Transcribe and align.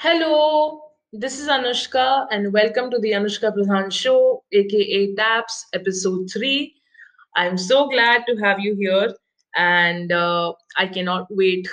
Hello, 0.00 0.80
this 1.12 1.40
is 1.40 1.48
Anushka, 1.48 2.28
and 2.30 2.52
welcome 2.52 2.88
to 2.88 3.00
the 3.00 3.10
Anushka 3.10 3.52
Pradhan 3.52 3.90
Show, 3.90 4.44
aka 4.52 5.12
TAPS, 5.16 5.66
episode 5.74 6.30
3. 6.30 6.72
I'm 7.34 7.58
so 7.58 7.88
glad 7.88 8.22
to 8.28 8.36
have 8.36 8.60
you 8.60 8.76
here, 8.76 9.12
and 9.56 10.12
uh, 10.12 10.52
I 10.76 10.86
cannot 10.86 11.26
wait 11.30 11.66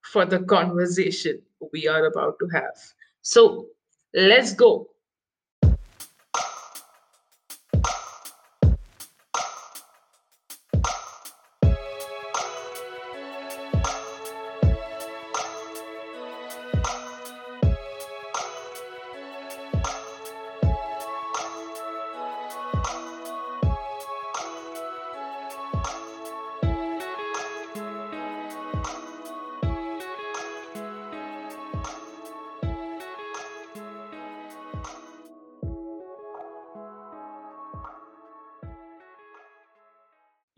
for 0.00 0.24
the 0.24 0.38
conversation 0.38 1.42
we 1.70 1.86
are 1.86 2.06
about 2.06 2.38
to 2.40 2.48
have. 2.54 2.78
So, 3.20 3.66
let's 4.14 4.54
go. 4.54 4.88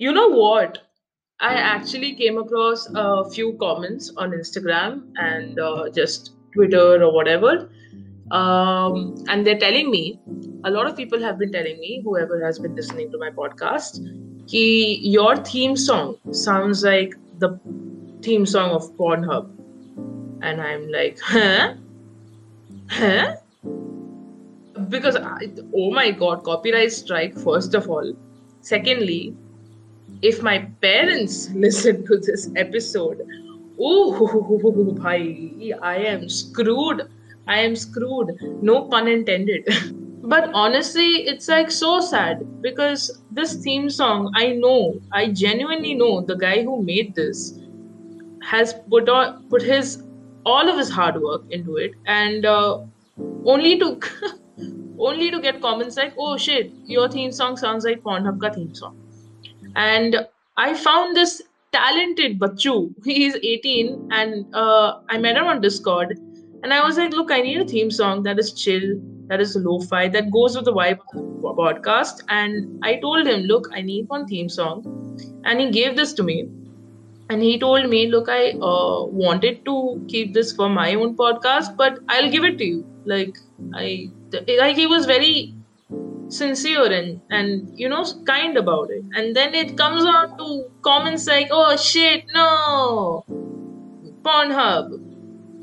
You 0.02 0.10
know 0.10 0.30
what? 0.30 0.78
I 1.38 1.54
actually 1.54 2.14
came 2.14 2.36
across 2.36 2.88
a 2.92 3.24
few 3.30 3.52
comments 3.58 4.12
on 4.16 4.32
Instagram 4.32 5.12
and 5.14 5.60
uh, 5.60 5.90
just 5.90 6.32
Twitter 6.52 7.04
or 7.04 7.12
whatever. 7.14 7.70
Um, 8.32 9.14
and 9.28 9.46
they're 9.46 9.60
telling 9.60 9.92
me, 9.92 10.18
a 10.64 10.70
lot 10.72 10.88
of 10.88 10.96
people 10.96 11.20
have 11.20 11.38
been 11.38 11.52
telling 11.52 11.78
me, 11.78 12.00
whoever 12.02 12.44
has 12.44 12.58
been 12.58 12.74
listening 12.74 13.12
to 13.12 13.18
my 13.18 13.30
podcast, 13.30 14.00
ki 14.48 14.98
your 15.04 15.36
theme 15.36 15.76
song 15.76 16.16
sounds 16.32 16.82
like 16.82 17.14
the 17.38 17.50
theme 18.22 18.44
song 18.44 18.72
of 18.72 18.90
Pornhub. 18.96 19.52
And 20.42 20.60
I'm 20.60 20.90
like, 20.90 21.20
huh? 21.20 21.74
Huh? 22.90 23.36
Because, 24.88 25.14
I, 25.14 25.52
oh 25.76 25.92
my 25.92 26.10
god, 26.10 26.42
copyright 26.42 26.90
strike, 26.90 27.38
first 27.38 27.74
of 27.74 27.88
all. 27.88 28.12
Secondly, 28.62 29.36
if 30.22 30.42
my 30.42 30.58
parents 30.80 31.50
listen 31.54 32.06
to 32.06 32.18
this 32.18 32.50
episode, 32.56 33.20
oh, 33.78 34.94
bhai, 35.02 35.74
I 35.82 35.96
am 35.96 36.28
screwed. 36.28 37.08
I 37.46 37.58
am 37.60 37.74
screwed. 37.74 38.38
No 38.62 38.82
pun 38.82 39.08
intended. 39.08 39.68
but 40.22 40.50
honestly, 40.54 41.26
it's 41.32 41.48
like 41.48 41.70
so 41.70 42.00
sad 42.00 42.62
because 42.62 43.20
this 43.32 43.56
theme 43.56 43.90
song, 43.90 44.32
I 44.36 44.52
know, 44.52 45.00
I 45.10 45.30
genuinely 45.30 45.94
know 45.94 46.20
the 46.20 46.36
guy 46.36 46.62
who 46.62 46.82
made 46.82 47.14
this 47.16 47.58
has 48.42 48.74
put 48.90 49.08
on 49.08 49.44
put 49.48 49.62
his 49.62 50.02
all 50.44 50.68
of 50.68 50.76
his 50.76 50.90
hard 50.90 51.20
work 51.20 51.42
into 51.50 51.76
it, 51.76 51.92
and 52.06 52.44
uh, 52.44 52.80
only 53.44 53.78
to 53.78 54.00
only 54.98 55.30
to 55.30 55.40
get 55.40 55.60
comments 55.60 55.96
like, 55.96 56.14
"Oh 56.18 56.36
shit, 56.36 56.72
your 56.84 57.08
theme 57.08 57.30
song 57.32 57.56
sounds 57.56 57.84
like 57.84 58.02
Pornhub 58.02 58.40
ka 58.40 58.50
theme 58.50 58.74
song." 58.74 59.01
And 59.76 60.26
I 60.56 60.74
found 60.74 61.16
this 61.16 61.42
talented 61.72 62.38
Bachu. 62.38 62.94
He 63.04 63.24
is 63.24 63.36
18, 63.42 64.08
and 64.10 64.54
uh, 64.54 65.00
I 65.08 65.18
met 65.18 65.36
him 65.36 65.44
on 65.44 65.60
Discord. 65.60 66.18
And 66.62 66.72
I 66.72 66.84
was 66.84 66.96
like, 66.96 67.12
look, 67.12 67.32
I 67.32 67.40
need 67.40 67.60
a 67.60 67.64
theme 67.64 67.90
song 67.90 68.22
that 68.22 68.38
is 68.38 68.52
chill, 68.52 69.00
that 69.26 69.40
is 69.40 69.56
lo-fi, 69.56 70.08
that 70.08 70.30
goes 70.30 70.54
with 70.54 70.66
the 70.66 70.72
vibe 70.72 70.98
of 71.14 71.42
the 71.42 71.54
podcast. 71.60 72.22
And 72.28 72.78
I 72.84 72.96
told 72.96 73.26
him, 73.26 73.40
look, 73.40 73.68
I 73.72 73.80
need 73.80 74.08
one 74.08 74.26
theme 74.26 74.48
song. 74.48 74.84
And 75.44 75.60
he 75.60 75.70
gave 75.70 75.96
this 75.96 76.12
to 76.14 76.22
me. 76.22 76.48
And 77.30 77.42
he 77.42 77.58
told 77.58 77.88
me, 77.88 78.06
look, 78.08 78.28
I 78.28 78.50
uh, 78.50 79.04
wanted 79.06 79.64
to 79.64 80.04
keep 80.08 80.34
this 80.34 80.52
for 80.52 80.68
my 80.68 80.94
own 80.94 81.16
podcast, 81.16 81.76
but 81.76 81.98
I'll 82.08 82.30
give 82.30 82.44
it 82.44 82.58
to 82.58 82.64
you. 82.64 82.86
Like 83.06 83.36
I, 83.74 84.10
like 84.58 84.76
he 84.76 84.86
was 84.86 85.06
very 85.06 85.54
sincere 86.32 86.90
and 86.92 87.20
and 87.30 87.78
you 87.78 87.88
know 87.88 88.04
kind 88.26 88.56
about 88.56 88.90
it. 88.90 89.04
And 89.14 89.36
then 89.36 89.54
it 89.54 89.76
comes 89.76 90.04
out 90.04 90.38
to 90.38 90.70
comments 90.82 91.26
like 91.26 91.48
oh 91.50 91.76
shit 91.76 92.24
no 92.34 93.24
pornhub. 94.22 94.90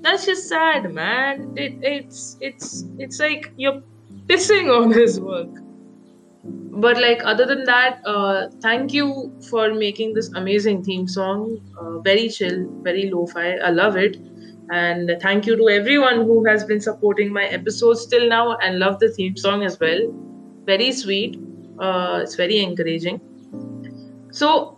That's 0.01 0.25
just 0.25 0.47
sad 0.47 0.93
man. 0.93 1.53
It, 1.57 1.79
it's 1.81 2.37
it's 2.41 2.85
it's 2.97 3.19
like 3.19 3.51
you're 3.57 3.81
pissing 4.27 4.69
on 4.81 4.91
his 4.91 5.19
work. 5.19 5.49
But 6.43 6.97
like 6.97 7.21
other 7.25 7.45
than 7.45 7.65
that 7.65 8.01
uh, 8.05 8.49
thank 8.61 8.93
you 8.93 9.33
for 9.49 9.73
making 9.73 10.13
this 10.13 10.31
amazing 10.33 10.83
theme 10.83 11.07
song. 11.07 11.59
Uh, 11.79 11.99
very 11.99 12.29
chill 12.29 12.67
very 12.83 13.09
lo-fi. 13.11 13.57
I 13.57 13.69
love 13.71 13.97
it. 13.97 14.17
And 14.71 15.11
thank 15.21 15.47
you 15.47 15.55
to 15.57 15.69
everyone 15.69 16.25
who 16.25 16.45
has 16.45 16.63
been 16.63 16.79
supporting 16.79 17.33
my 17.33 17.45
episodes 17.45 18.05
till 18.05 18.29
now 18.29 18.55
and 18.57 18.77
love 18.79 18.99
the 18.99 19.09
theme 19.09 19.35
song 19.35 19.63
as 19.63 19.79
well 19.79 20.28
very 20.71 20.91
sweet. 20.91 21.39
Uh, 21.79 22.19
it's 22.23 22.35
very 22.35 22.59
encouraging. 22.59 23.21
So, 24.31 24.77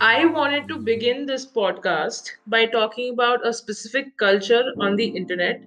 I 0.00 0.26
wanted 0.26 0.68
to 0.68 0.78
begin 0.78 1.26
this 1.26 1.46
podcast 1.46 2.30
by 2.46 2.66
talking 2.66 3.12
about 3.12 3.46
a 3.46 3.52
specific 3.52 4.16
culture 4.18 4.64
on 4.80 4.96
the 4.96 5.06
internet. 5.06 5.62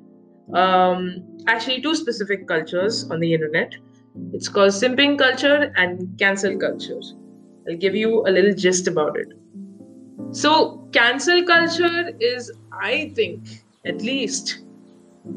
Um, 0.54 1.04
actually, 1.48 1.82
two 1.82 1.96
specific 1.96 2.48
cultures 2.48 3.10
on 3.10 3.20
the 3.20 3.34
internet. 3.34 3.76
It's 4.34 4.50
called 4.50 4.72
simping 4.72 5.18
culture 5.18 5.74
and 5.78 6.18
cancel 6.20 6.58
culture. 6.58 7.00
I'll 7.68 7.78
give 7.78 7.96
you 7.96 8.22
a 8.28 8.32
little 8.38 8.54
gist 8.54 8.88
about 8.88 9.18
it. 9.18 9.34
So, 10.32 10.88
cancel 10.92 11.44
culture 11.44 12.12
is, 12.20 12.52
I 12.72 13.12
think, 13.16 13.64
at 13.86 14.02
least 14.02 14.60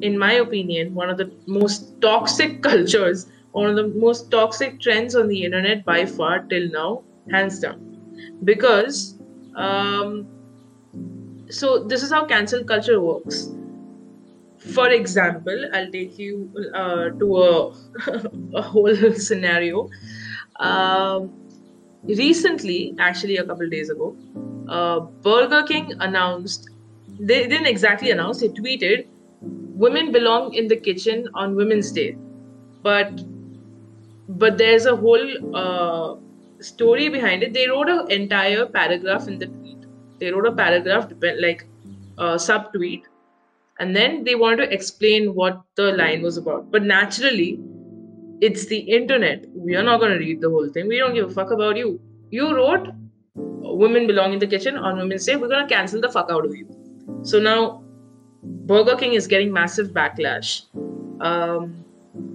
in 0.00 0.18
my 0.18 0.34
opinion, 0.34 0.94
one 0.94 1.10
of 1.10 1.18
the 1.18 1.30
most 1.46 2.00
toxic 2.00 2.62
cultures 2.70 3.26
one 3.52 3.70
of 3.70 3.76
the 3.76 3.88
most 3.98 4.30
toxic 4.30 4.80
trends 4.80 5.14
on 5.14 5.28
the 5.28 5.44
internet 5.44 5.84
by 5.84 6.04
far 6.06 6.40
till 6.44 6.68
now, 6.70 7.02
hands 7.30 7.60
down. 7.60 7.80
Because, 8.44 9.18
um, 9.56 10.26
so 11.48 11.84
this 11.84 12.02
is 12.02 12.10
how 12.10 12.24
cancel 12.24 12.64
culture 12.64 13.00
works. 13.00 13.50
For 14.58 14.88
example, 14.88 15.70
I'll 15.74 15.90
take 15.90 16.18
you 16.18 16.50
uh, 16.74 17.10
to 17.10 17.36
a, 17.36 17.74
a 18.54 18.62
whole 18.62 18.94
scenario. 19.14 19.88
Um, 20.60 21.32
recently, 22.04 22.94
actually, 22.98 23.36
a 23.36 23.44
couple 23.44 23.68
days 23.68 23.90
ago, 23.90 24.16
uh, 24.68 25.00
Burger 25.00 25.64
King 25.64 25.92
announced, 26.00 26.70
they 27.18 27.46
didn't 27.46 27.66
exactly 27.66 28.10
announce, 28.10 28.40
they 28.40 28.48
tweeted, 28.48 29.06
Women 29.42 30.12
belong 30.12 30.54
in 30.54 30.68
the 30.68 30.76
kitchen 30.76 31.28
on 31.34 31.56
Women's 31.56 31.90
Day. 31.90 32.16
But 32.82 33.20
but 34.38 34.58
there's 34.58 34.86
a 34.86 34.96
whole 34.96 35.56
uh, 35.56 36.16
story 36.60 37.08
behind 37.08 37.42
it. 37.42 37.52
They 37.52 37.68
wrote 37.68 37.88
an 37.88 38.10
entire 38.10 38.66
paragraph 38.66 39.28
in 39.28 39.38
the 39.38 39.46
tweet. 39.46 39.78
They 40.18 40.32
wrote 40.32 40.46
a 40.46 40.52
paragraph, 40.52 41.10
like 41.40 41.66
a 42.18 42.38
sub 42.38 42.72
tweet, 42.72 43.06
and 43.78 43.96
then 43.96 44.24
they 44.24 44.34
wanted 44.34 44.66
to 44.66 44.72
explain 44.72 45.34
what 45.34 45.62
the 45.74 45.92
line 45.92 46.22
was 46.22 46.36
about. 46.36 46.70
But 46.70 46.84
naturally, 46.84 47.60
it's 48.40 48.66
the 48.66 48.78
internet. 48.78 49.44
We 49.54 49.76
are 49.76 49.82
not 49.82 50.00
going 50.00 50.12
to 50.12 50.18
read 50.18 50.40
the 50.40 50.50
whole 50.50 50.68
thing. 50.68 50.88
We 50.88 50.98
don't 50.98 51.14
give 51.14 51.30
a 51.30 51.34
fuck 51.34 51.50
about 51.50 51.76
you. 51.76 52.00
You 52.30 52.54
wrote 52.54 52.88
women 53.34 54.06
belong 54.06 54.32
in 54.32 54.38
the 54.38 54.46
kitchen 54.46 54.76
on 54.76 54.98
Women's 54.98 55.26
Day. 55.26 55.36
We're 55.36 55.48
going 55.48 55.66
to 55.66 55.74
cancel 55.74 56.00
the 56.00 56.10
fuck 56.10 56.30
out 56.30 56.44
of 56.44 56.54
you. 56.54 56.66
So 57.22 57.38
now 57.38 57.82
Burger 58.42 58.96
King 58.96 59.14
is 59.14 59.26
getting 59.26 59.52
massive 59.52 59.88
backlash. 59.88 60.62
Um, 61.20 61.81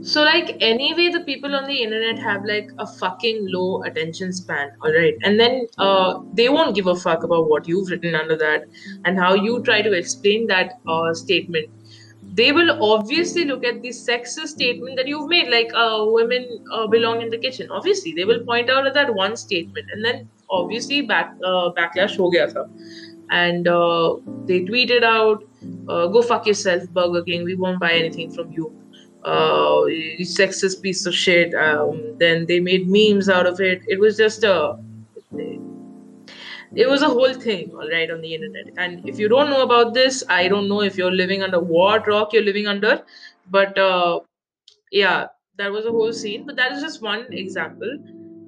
so, 0.02 0.24
like, 0.24 0.58
anyway, 0.60 1.10
the 1.10 1.20
people 1.20 1.54
on 1.54 1.66
the 1.66 1.84
internet 1.84 2.18
have 2.18 2.44
like 2.46 2.72
a 2.80 2.88
fucking 2.88 3.48
low 3.48 3.84
attention 3.84 4.34
span, 4.34 4.72
all 4.82 4.92
right? 4.92 5.16
And 5.24 5.40
then 5.40 5.68
uh, 5.78 6.20
they 6.34 6.50
won't 6.50 6.76
give 6.76 6.88
a 6.88 6.96
fuck 6.96 7.24
about 7.24 7.48
what 7.48 7.68
you've 7.68 7.90
written 7.90 8.16
under 8.16 8.36
that 8.38 8.66
and 9.06 9.20
how 9.20 9.36
you 9.36 9.62
try 9.64 9.82
to 9.84 9.92
explain 9.92 10.48
that 10.48 10.80
uh, 10.88 11.14
statement. 11.14 11.70
They 12.34 12.52
will 12.52 12.84
obviously 12.84 13.46
look 13.46 13.64
at 13.64 13.82
the 13.82 13.90
sexist 13.90 14.48
statement 14.48 14.96
that 14.98 15.08
you've 15.08 15.30
made, 15.30 15.50
like 15.50 15.72
uh, 15.76 16.06
women 16.08 16.66
uh, 16.72 16.88
belong 16.88 17.22
in 17.22 17.30
the 17.30 17.38
kitchen. 17.38 17.70
Obviously, 17.70 18.14
they 18.14 18.26
will 18.26 18.44
point 18.46 18.70
out 18.70 18.88
at 18.88 18.94
that 18.96 19.14
one 19.14 19.36
statement, 19.36 19.88
and 19.92 20.04
then 20.04 20.28
obviously 20.50 21.02
back 21.02 21.36
uh, 21.44 21.70
backlash 21.78 22.18
ho 22.18 22.30
gaya 22.30 22.48
tha. 22.48 22.66
And 23.30 23.68
uh, 23.68 24.18
they 24.46 24.62
tweeted 24.62 25.04
out, 25.04 25.44
"Go 25.88 26.22
fuck 26.22 26.46
yourself, 26.46 26.88
Burger 26.92 27.24
King. 27.24 27.44
We 27.44 27.56
won't 27.56 27.80
buy 27.80 27.94
anything 27.94 28.32
from 28.32 28.52
you." 28.52 28.72
Uh, 29.24 29.82
sexist 30.22 30.82
piece 30.82 31.06
of 31.06 31.14
shit. 31.16 31.54
Um, 31.56 32.16
then 32.20 32.46
they 32.48 32.60
made 32.60 32.88
memes 32.88 33.30
out 33.30 33.46
of 33.48 33.60
it. 33.60 33.82
It 33.88 34.00
was 34.00 34.18
just 34.18 34.44
a. 34.44 34.78
it 36.76 36.88
was 36.90 37.02
a 37.02 37.08
whole 37.08 37.34
thing 37.34 37.72
all 37.74 37.90
right 37.90 38.12
on 38.12 38.22
the 38.22 38.34
internet 38.34 38.68
and 38.78 39.08
if 39.10 39.20
you 39.20 39.28
don't 39.30 39.50
know 39.50 39.62
about 39.64 39.94
this 39.94 40.24
i 40.30 40.48
don't 40.48 40.68
know 40.68 40.82
if 40.82 40.98
you're 40.98 41.12
living 41.12 41.44
under 41.44 41.60
what 41.60 42.08
rock 42.08 42.34
you're 42.34 42.44
living 42.44 42.68
under 42.68 43.02
but 43.50 43.78
uh, 43.78 44.20
yeah 44.92 45.28
that 45.58 45.72
was 45.72 45.86
a 45.86 45.92
whole 45.92 46.14
scene 46.14 46.46
but 46.46 46.56
that 46.56 46.72
is 46.72 46.82
just 46.82 47.02
one 47.02 47.26
example 47.32 47.98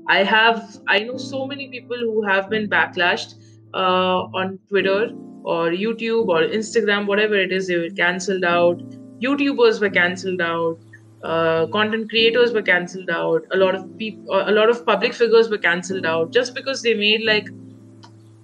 i 0.08 0.18
have 0.24 0.78
i 0.88 1.00
know 1.00 1.18
so 1.18 1.46
many 1.48 1.70
people 1.70 1.98
who 1.98 2.22
have 2.28 2.50
been 2.50 2.70
backlashed 2.70 3.36
uh, 3.74 4.20
on 4.42 4.60
twitter 4.70 5.12
or 5.44 5.70
youtube 5.70 6.28
or 6.28 6.42
instagram 6.60 7.08
whatever 7.08 7.36
it 7.36 7.52
is 7.52 7.68
they 7.68 7.78
were 7.78 7.96
cancelled 8.04 8.44
out 8.44 8.82
youtubers 9.22 9.80
were 9.82 9.90
cancelled 9.90 10.42
out 10.42 10.78
uh, 11.24 11.68
content 11.68 12.10
creators 12.10 12.54
were 12.54 12.62
cancelled 12.62 13.10
out 13.10 13.44
a 13.52 13.58
lot 13.58 13.76
of 13.76 13.86
people 13.98 14.26
a 14.50 14.52
lot 14.52 14.70
of 14.70 14.86
public 14.86 15.14
figures 15.14 15.50
were 15.50 15.58
cancelled 15.58 16.06
out 16.06 16.32
just 16.32 16.56
because 16.56 16.82
they 16.82 16.94
made 16.94 17.22
like 17.26 17.48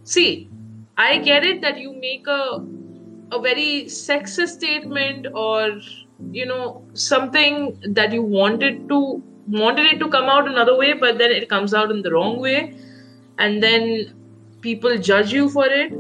see 0.04 0.50
i 0.98 1.18
get 1.20 1.44
it 1.44 1.62
that 1.62 1.78
you 1.80 1.94
make 2.00 2.28
a 2.28 2.42
a 3.32 3.40
very 3.42 3.86
sexist 3.86 4.58
statement 4.60 5.28
or 5.34 5.80
you 6.32 6.46
know 6.46 6.84
something 6.94 7.58
that 8.00 8.12
you 8.14 8.22
wanted 8.22 8.88
to 8.90 9.00
wanted 9.48 9.86
it 9.94 10.00
to 10.00 10.10
come 10.10 10.30
out 10.36 10.48
another 10.48 10.76
way 10.78 10.94
but 10.94 11.18
then 11.18 11.32
it 11.32 11.50
comes 11.50 11.74
out 11.74 11.92
in 11.92 12.02
the 12.02 12.12
wrong 12.12 12.40
way 12.40 12.74
and 13.38 13.62
then 13.64 14.14
people 14.62 14.98
judge 14.98 15.34
you 15.34 15.50
for 15.50 15.66
it. 15.68 15.94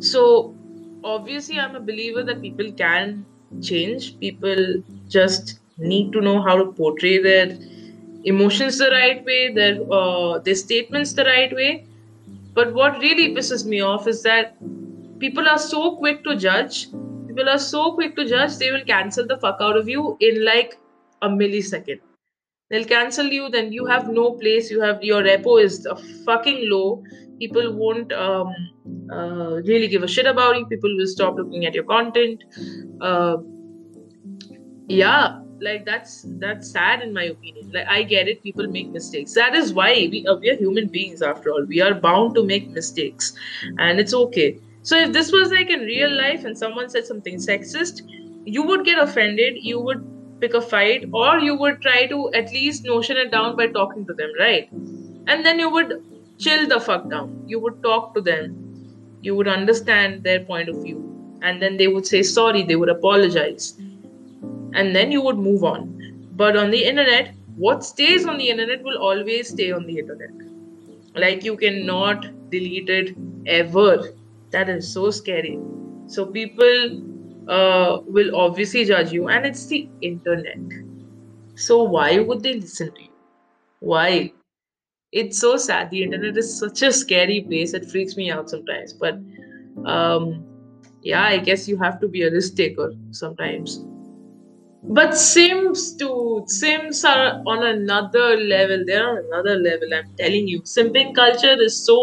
So 0.00 0.54
obviously 1.04 1.58
i'm 1.58 1.76
a 1.76 1.80
believer 1.80 2.22
that 2.22 2.40
people 2.42 2.72
can 2.72 3.24
change. 3.62 4.18
People 4.20 4.82
just 5.08 5.60
need 5.78 6.12
to 6.12 6.20
know 6.20 6.40
how 6.42 6.56
to 6.56 6.72
portray 6.72 7.18
their 7.22 7.58
emotions 8.24 8.78
the 8.78 8.90
right 8.90 9.24
way 9.24 9.52
their 9.52 9.80
uh, 9.90 10.38
their 10.38 10.54
statements 10.54 11.12
the 11.14 11.24
right 11.24 11.54
way. 11.54 11.86
But 12.54 12.74
what 12.74 12.98
really 12.98 13.34
pisses 13.34 13.64
me 13.64 13.80
off 13.80 14.06
is 14.06 14.22
that 14.22 14.56
people 15.18 15.48
are 15.48 15.58
so 15.58 15.96
quick 15.96 16.22
to 16.24 16.36
judge. 16.36 16.88
People 17.26 17.48
are 17.48 17.58
so 17.58 17.92
quick 17.92 18.16
to 18.16 18.28
judge 18.28 18.56
they 18.58 18.70
will 18.70 18.84
cancel 18.84 19.26
the 19.26 19.38
fuck 19.38 19.58
out 19.60 19.76
of 19.76 19.88
you 19.88 20.16
in 20.20 20.44
like 20.44 20.78
a 21.22 21.28
millisecond 21.28 22.00
they'll 22.70 22.84
cancel 22.84 23.26
you 23.26 23.48
then 23.50 23.72
you 23.72 23.86
have 23.86 24.08
no 24.08 24.32
place 24.32 24.70
you 24.70 24.80
have 24.80 25.02
your 25.02 25.22
repo 25.22 25.62
is 25.62 25.86
fucking 26.24 26.68
low. 26.70 27.02
People 27.38 27.72
won't 27.72 28.12
um, 28.12 28.54
uh, 29.10 29.62
really 29.64 29.88
give 29.88 30.02
a 30.02 30.08
shit 30.08 30.26
about 30.26 30.58
you. 30.58 30.66
People 30.66 30.94
will 30.94 31.06
stop 31.06 31.36
looking 31.36 31.64
at 31.64 31.74
your 31.74 31.84
content. 31.84 32.44
Uh, 33.00 33.38
yeah 34.88 35.40
like 35.62 35.84
that's 35.84 36.24
that's 36.38 36.70
sad 36.70 37.02
in 37.02 37.12
my 37.12 37.24
opinion. 37.24 37.70
Like 37.72 37.86
i 37.88 38.02
get 38.02 38.28
it 38.28 38.42
people 38.42 38.66
make 38.66 38.88
mistakes. 38.90 39.34
That 39.34 39.54
is 39.54 39.72
why 39.72 40.08
we, 40.10 40.26
uh, 40.26 40.36
we 40.36 40.50
are 40.50 40.56
human 40.56 40.88
beings 40.88 41.22
after 41.22 41.50
all. 41.50 41.64
We 41.66 41.80
are 41.80 41.94
bound 41.94 42.34
to 42.36 42.44
make 42.44 42.70
mistakes 42.70 43.34
and 43.78 44.00
it's 44.00 44.14
okay. 44.14 44.58
So 44.82 44.96
if 44.96 45.12
this 45.12 45.30
was 45.32 45.50
like 45.50 45.70
in 45.70 45.80
real 45.80 46.10
life 46.16 46.44
and 46.44 46.56
someone 46.56 46.88
said 46.88 47.04
something 47.06 47.36
sexist 47.36 48.02
you 48.44 48.62
would 48.62 48.84
get 48.84 48.98
offended 48.98 49.54
you 49.60 49.78
would 49.78 50.02
pick 50.40 50.54
a 50.54 50.60
fight 50.60 51.08
or 51.12 51.38
you 51.38 51.56
would 51.56 51.80
try 51.80 52.06
to 52.06 52.32
at 52.34 52.52
least 52.52 52.84
notion 52.84 53.16
it 53.16 53.30
down 53.30 53.56
by 53.56 53.66
talking 53.66 54.06
to 54.06 54.14
them 54.14 54.32
right 54.38 54.70
and 54.72 55.44
then 55.44 55.58
you 55.58 55.70
would 55.70 56.02
chill 56.38 56.66
the 56.68 56.80
fuck 56.80 57.08
down 57.10 57.30
you 57.46 57.60
would 57.60 57.82
talk 57.82 58.14
to 58.14 58.20
them 58.20 58.56
you 59.22 59.34
would 59.36 59.48
understand 59.48 60.22
their 60.22 60.40
point 60.44 60.68
of 60.68 60.82
view 60.82 60.98
and 61.42 61.62
then 61.62 61.76
they 61.76 61.88
would 61.88 62.06
say 62.06 62.22
sorry 62.22 62.62
they 62.62 62.76
would 62.76 62.88
apologize 62.88 63.74
and 64.74 64.94
then 64.94 65.10
you 65.12 65.22
would 65.22 65.38
move 65.38 65.64
on. 65.64 66.28
But 66.36 66.56
on 66.56 66.70
the 66.70 66.84
internet, 66.84 67.34
what 67.56 67.84
stays 67.84 68.26
on 68.26 68.38
the 68.38 68.48
internet 68.48 68.82
will 68.82 68.98
always 68.98 69.48
stay 69.48 69.72
on 69.72 69.86
the 69.86 69.98
internet. 69.98 70.30
Like 71.14 71.44
you 71.44 71.56
cannot 71.56 72.50
delete 72.50 72.88
it 72.88 73.16
ever. 73.46 74.12
That 74.50 74.68
is 74.68 74.92
so 74.92 75.10
scary. 75.10 75.58
So 76.06 76.26
people 76.26 77.02
uh, 77.48 77.98
will 78.06 78.34
obviously 78.36 78.84
judge 78.84 79.12
you, 79.12 79.28
and 79.28 79.46
it's 79.46 79.66
the 79.66 79.88
internet. 80.00 80.58
So 81.56 81.82
why 81.84 82.18
would 82.20 82.42
they 82.42 82.54
listen 82.54 82.92
to 82.94 83.02
you? 83.02 83.10
Why? 83.80 84.32
It's 85.12 85.38
so 85.40 85.56
sad. 85.56 85.90
The 85.90 86.04
internet 86.04 86.36
is 86.38 86.58
such 86.58 86.82
a 86.82 86.92
scary 86.92 87.42
place. 87.42 87.74
It 87.74 87.90
freaks 87.90 88.16
me 88.16 88.30
out 88.30 88.50
sometimes. 88.50 88.92
But 88.94 89.16
um, 89.86 90.44
yeah, 91.02 91.24
I 91.24 91.38
guess 91.38 91.68
you 91.68 91.78
have 91.78 92.00
to 92.00 92.08
be 92.08 92.22
a 92.22 92.30
risk 92.30 92.56
taker 92.56 92.94
sometimes 93.12 93.84
but 94.82 95.16
simps 95.16 95.92
too 95.96 96.42
simps 96.46 97.04
are 97.04 97.42
on 97.46 97.62
another 97.66 98.36
level 98.36 98.82
they're 98.86 99.08
on 99.10 99.18
another 99.28 99.56
level 99.66 99.88
i'm 99.98 100.08
telling 100.18 100.48
you 100.48 100.60
simping 100.62 101.14
culture 101.14 101.56
is 101.68 101.76
so 101.84 101.98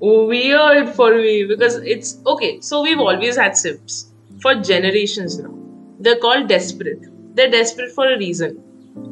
weird 0.00 0.88
for 0.90 1.10
me 1.16 1.44
because 1.44 1.76
it's 1.94 2.18
okay 2.26 2.60
so 2.60 2.82
we've 2.82 3.00
always 3.00 3.36
had 3.36 3.56
simps 3.56 4.13
for 4.44 4.54
generations 4.68 5.38
now. 5.38 5.52
They're 6.00 6.22
called 6.24 6.48
desperate. 6.48 7.04
They're 7.34 7.50
desperate 7.50 7.92
for 7.98 8.06
a 8.12 8.16
reason. 8.18 8.62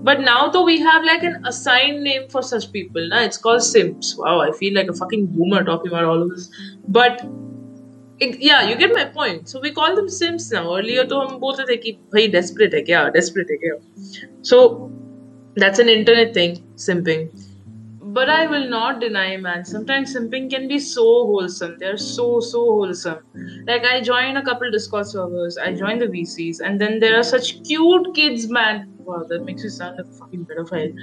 But 0.09 0.21
now 0.21 0.41
though 0.55 0.65
we 0.65 0.81
have 0.81 1.05
like 1.05 1.23
an 1.29 1.45
assigned 1.51 2.05
name 2.09 2.29
for 2.35 2.43
such 2.49 2.67
people 2.73 3.09
now 3.13 3.23
it's 3.29 3.39
called 3.47 3.63
simps. 3.69 4.17
Wow 4.17 4.41
i 4.41 4.51
feel 4.59 4.75
like 4.81 4.93
a 4.93 4.99
fucking 4.99 5.27
boomer 5.37 5.63
talking 5.71 5.93
about 5.93 6.05
all 6.11 6.23
of 6.23 6.31
this. 6.35 6.51
But 6.99 7.25
yeah 8.21 8.69
you 8.69 8.77
get 8.83 8.95
my 8.99 9.05
point. 9.05 9.49
So 9.49 9.61
we 9.61 9.73
call 9.79 9.97
them 10.01 10.09
simps 10.09 10.51
now. 10.57 10.65
Earlier 10.77 11.07
to 11.15 11.21
hum 11.23 11.41
bolte 11.47 11.67
the 11.73 11.79
ki 11.87 11.95
bhai 12.17 12.27
desperate 12.37 12.77
hai 12.79 12.85
kya 12.91 13.07
desperate 13.19 13.55
hai 13.55 13.61
kya 13.65 13.79
so 14.53 14.61
that's 15.65 15.87
an 15.87 15.89
internet 15.95 16.37
thing 16.41 16.61
simping 16.85 17.27
but 18.13 18.29
I 18.29 18.47
will 18.47 18.69
not 18.69 19.01
deny, 19.01 19.37
man. 19.37 19.65
Sometimes 19.65 20.15
simping 20.15 20.51
can 20.51 20.69
be 20.69 20.79
so 20.79 21.03
wholesome. 21.03 21.77
They're 21.79 21.97
so 21.97 22.41
so 22.41 22.65
wholesome. 22.65 23.19
Like 23.67 23.85
I 23.85 24.01
join 24.01 24.37
a 24.37 24.45
couple 24.45 24.71
Discord 24.71 25.07
servers. 25.07 25.59
I 25.59 25.73
join 25.75 25.99
the 25.99 26.09
VCs, 26.09 26.61
and 26.61 26.81
then 26.81 27.01
there 27.01 27.19
are 27.19 27.23
such 27.23 27.63
cute 27.65 28.15
kids, 28.15 28.49
man. 28.49 28.93
Wow, 28.99 29.25
that 29.29 29.45
makes 29.45 29.65
you 29.65 29.71
sound 29.71 29.97
like 29.99 30.07
a 30.07 30.13
fucking 30.13 30.47
pedophile. 30.47 30.95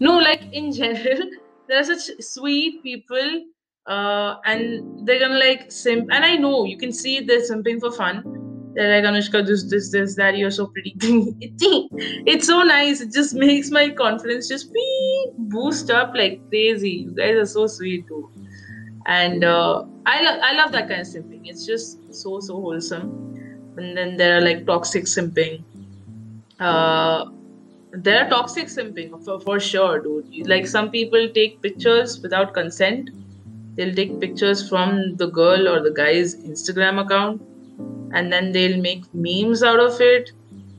No, 0.00 0.18
like 0.18 0.42
in 0.52 0.72
general, 0.72 1.30
there 1.68 1.80
are 1.80 1.84
such 1.84 2.10
sweet 2.20 2.82
people 2.82 3.44
uh, 3.86 4.36
and 4.44 5.06
they're 5.06 5.20
gonna 5.20 5.38
like 5.38 5.70
simp. 5.70 6.08
And 6.10 6.24
I 6.24 6.36
know 6.36 6.64
you 6.64 6.78
can 6.78 6.92
see 6.92 7.20
they're 7.20 7.40
simping 7.50 7.80
for 7.80 7.92
fun. 7.92 8.22
They're 8.74 9.02
like 9.02 9.04
Anushka, 9.08 9.46
this, 9.46 9.64
this, 9.64 9.90
this, 9.90 10.14
that. 10.16 10.36
You're 10.36 10.50
so 10.50 10.66
pretty. 10.66 10.94
it's 11.00 12.46
so 12.46 12.62
nice. 12.62 13.00
It 13.00 13.12
just 13.12 13.34
makes 13.34 13.70
my 13.70 13.90
confidence 13.90 14.48
just 14.48 14.72
be 14.72 15.26
boost 15.38 15.90
up 15.90 16.14
like 16.14 16.40
crazy. 16.48 16.90
You 16.90 17.10
guys 17.10 17.36
are 17.36 17.46
so 17.46 17.66
sweet 17.66 18.06
too. 18.08 18.30
And 19.06 19.44
uh, 19.44 19.84
I 20.06 20.22
love 20.22 20.38
I 20.42 20.54
love 20.54 20.72
that 20.72 20.88
kind 20.88 21.00
of 21.00 21.06
simping. 21.06 21.42
It's 21.44 21.66
just 21.66 22.14
so 22.14 22.40
so 22.40 22.54
wholesome. 22.54 23.10
And 23.76 23.96
then 23.96 24.16
there 24.16 24.38
are 24.38 24.40
like 24.40 24.66
toxic 24.66 25.04
simping. 25.04 25.62
Uh, 26.58 27.26
there 27.92 28.24
are 28.24 28.28
toxic 28.30 28.68
simping 28.68 29.22
for, 29.24 29.40
for 29.40 29.60
sure, 29.60 30.00
dude. 30.00 30.48
Like 30.48 30.66
some 30.66 30.90
people 30.90 31.28
take 31.34 31.60
pictures 31.60 32.20
without 32.20 32.54
consent 32.54 33.10
they'll 33.74 33.94
take 33.94 34.20
pictures 34.20 34.68
from 34.68 35.16
the 35.16 35.28
girl 35.28 35.68
or 35.68 35.82
the 35.82 35.90
guy's 35.90 36.36
Instagram 36.36 37.00
account 37.04 37.40
and 38.12 38.32
then 38.32 38.52
they'll 38.52 38.80
make 38.80 39.04
memes 39.14 39.62
out 39.62 39.80
of 39.80 40.00
it 40.00 40.32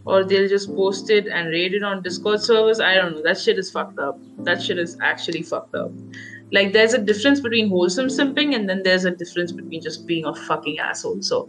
or 0.06 0.24
they'll 0.24 0.50
just 0.50 0.74
post 0.75 1.10
it 1.10 1.28
and 1.28 1.48
raid 1.50 1.74
it 1.74 1.84
on 1.84 2.04
Discord 2.04 2.42
servers. 2.42 2.80
I 2.80 2.96
don't 2.96 3.16
know. 3.16 3.24
That 3.24 3.40
shit 3.40 3.58
is 3.58 3.72
fucked 3.72 4.00
up. 4.00 4.20
That 4.40 4.62
shit 4.62 4.78
is 4.78 4.98
actually 5.02 5.44
fucked 5.44 5.75
up. 5.75 5.92
Like, 6.52 6.74
there's 6.74 6.94
a 6.94 7.00
difference 7.00 7.40
between 7.40 7.70
wholesome 7.70 8.08
simping 8.08 8.54
and 8.56 8.70
then 8.70 8.84
there's 8.84 9.06
a 9.06 9.12
difference 9.12 9.52
between 9.52 9.82
just 9.82 10.06
being 10.06 10.25
a 10.25 10.36
fucking 10.36 10.78
asshole. 10.78 11.22
So, 11.22 11.48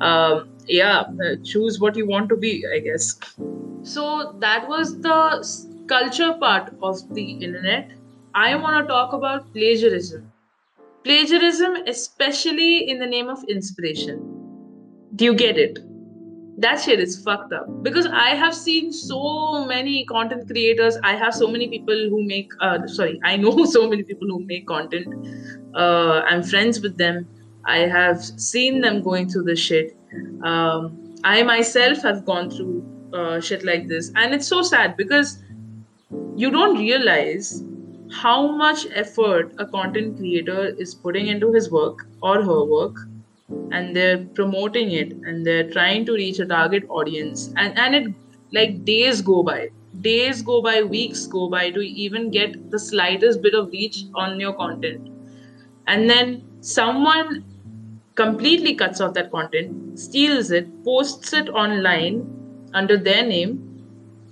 um, 0.00 0.48
yeah, 0.66 1.00
uh, 1.00 1.36
choose 1.44 1.80
what 1.80 1.96
you 1.96 2.06
want 2.06 2.28
to 2.30 2.36
be, 2.36 2.64
I 2.72 2.78
guess. 2.78 3.18
So, 3.82 4.34
that 4.38 4.66
was 4.68 4.98
the 5.00 5.84
culture 5.86 6.34
part 6.34 6.72
of 6.82 7.14
the 7.14 7.32
internet. 7.32 7.90
I 8.34 8.54
want 8.54 8.84
to 8.84 8.88
talk 8.88 9.12
about 9.12 9.52
plagiarism 9.52 10.32
plagiarism, 11.04 11.76
especially 11.86 12.88
in 12.90 12.98
the 12.98 13.06
name 13.06 13.28
of 13.28 13.42
inspiration. 13.44 14.37
Do 15.18 15.24
you 15.24 15.34
get 15.34 15.58
it? 15.58 15.80
That 16.58 16.80
shit 16.80 17.00
is 17.00 17.20
fucked 17.20 17.52
up 17.52 17.66
because 17.82 18.06
I 18.06 18.36
have 18.36 18.54
seen 18.54 18.92
so 18.92 19.64
many 19.64 20.04
content 20.04 20.46
creators. 20.48 20.96
I 21.02 21.16
have 21.16 21.34
so 21.34 21.48
many 21.48 21.66
people 21.66 22.08
who 22.08 22.22
make, 22.24 22.52
uh, 22.60 22.86
sorry, 22.86 23.18
I 23.24 23.36
know 23.36 23.64
so 23.76 23.88
many 23.88 24.04
people 24.04 24.28
who 24.28 24.44
make 24.44 24.68
content. 24.68 25.08
Uh, 25.74 26.20
I'm 26.20 26.44
friends 26.44 26.80
with 26.80 26.96
them. 26.98 27.26
I 27.64 27.78
have 27.78 28.22
seen 28.22 28.80
them 28.80 29.02
going 29.02 29.28
through 29.28 29.42
this 29.42 29.58
shit. 29.58 29.96
Um, 30.44 31.16
I 31.24 31.42
myself 31.42 32.00
have 32.02 32.24
gone 32.24 32.48
through 32.48 32.86
uh, 33.12 33.40
shit 33.40 33.64
like 33.64 33.88
this, 33.88 34.12
and 34.14 34.32
it's 34.32 34.46
so 34.46 34.62
sad 34.62 34.96
because 34.96 35.42
you 36.36 36.52
don't 36.52 36.78
realize 36.78 37.64
how 38.12 38.52
much 38.52 38.86
effort 38.94 39.52
a 39.58 39.66
content 39.66 40.16
creator 40.16 40.66
is 40.78 40.94
putting 40.94 41.26
into 41.26 41.52
his 41.52 41.72
work 41.72 42.06
or 42.22 42.40
her 42.40 42.64
work 42.64 42.96
and 43.70 43.94
they're 43.96 44.24
promoting 44.34 44.92
it 44.92 45.12
and 45.12 45.46
they're 45.46 45.70
trying 45.70 46.04
to 46.06 46.12
reach 46.12 46.38
a 46.38 46.46
target 46.46 46.84
audience. 46.88 47.52
And 47.56 47.78
and 47.78 47.94
it 47.94 48.14
like 48.52 48.84
days 48.84 49.20
go 49.22 49.42
by. 49.42 49.70
Days 50.00 50.42
go 50.42 50.62
by 50.62 50.82
weeks 50.82 51.26
go 51.26 51.48
by 51.48 51.70
to 51.70 51.80
even 51.80 52.30
get 52.30 52.70
the 52.70 52.78
slightest 52.78 53.42
bit 53.42 53.54
of 53.54 53.70
reach 53.70 54.04
on 54.14 54.38
your 54.40 54.52
content. 54.54 55.08
And 55.86 56.08
then 56.10 56.42
someone 56.60 57.44
completely 58.14 58.74
cuts 58.74 59.00
off 59.00 59.14
that 59.14 59.30
content, 59.30 59.98
steals 59.98 60.50
it, 60.50 60.68
posts 60.84 61.32
it 61.32 61.48
online 61.48 62.26
under 62.74 62.96
their 62.96 63.24
name, 63.26 63.64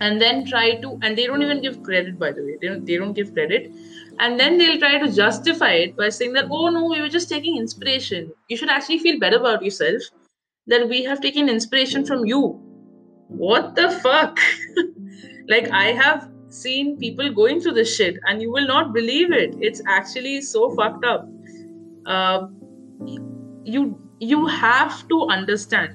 and 0.01 0.21
then 0.21 0.45
try 0.47 0.75
to 0.77 0.99
and 1.03 1.17
they 1.17 1.27
don't 1.27 1.43
even 1.43 1.63
give 1.63 1.83
credit 1.83 2.19
by 2.19 2.33
the 2.33 2.43
way. 2.43 2.59
They 2.61 2.69
don't, 2.69 2.85
they 2.87 2.97
don't 2.97 3.15
give 3.15 3.33
credit 3.33 3.73
and 4.19 4.39
then 4.41 4.59
they'll 4.59 4.79
try 4.79 4.99
to 4.99 5.13
justify 5.13 5.73
it 5.73 5.97
by 5.97 6.09
saying 6.09 6.33
that 6.35 6.47
oh 6.51 6.69
no 6.69 6.85
we 6.85 7.01
were 7.01 7.09
just 7.09 7.29
taking 7.29 7.57
inspiration. 7.57 8.33
You 8.49 8.57
should 8.57 8.71
actually 8.71 8.99
feel 8.99 9.19
better 9.19 9.37
about 9.37 9.63
yourself 9.63 10.03
that 10.67 10.89
we 10.89 11.03
have 11.05 11.21
taken 11.21 11.49
inspiration 11.49 12.05
from 12.05 12.25
you. 12.25 12.61
What 13.29 13.75
the 13.75 13.91
fuck? 13.91 14.39
Like 15.49 15.69
i 15.71 15.93
have 15.93 16.29
seen 16.49 16.97
people 16.99 17.33
going 17.33 17.61
through 17.61 17.75
this 17.75 17.95
shit 17.97 18.17
and 18.27 18.43
you 18.43 18.51
will 18.51 18.67
not 18.67 18.93
believe 18.93 19.33
it. 19.33 19.55
It's 19.61 19.83
actually 19.87 20.41
so 20.41 20.75
fucked 20.75 21.05
up. 21.05 21.29
Uh, 22.07 22.49
you 23.65 24.01
you 24.21 24.47
have 24.47 25.07
to 25.09 25.23
understand. 25.29 25.95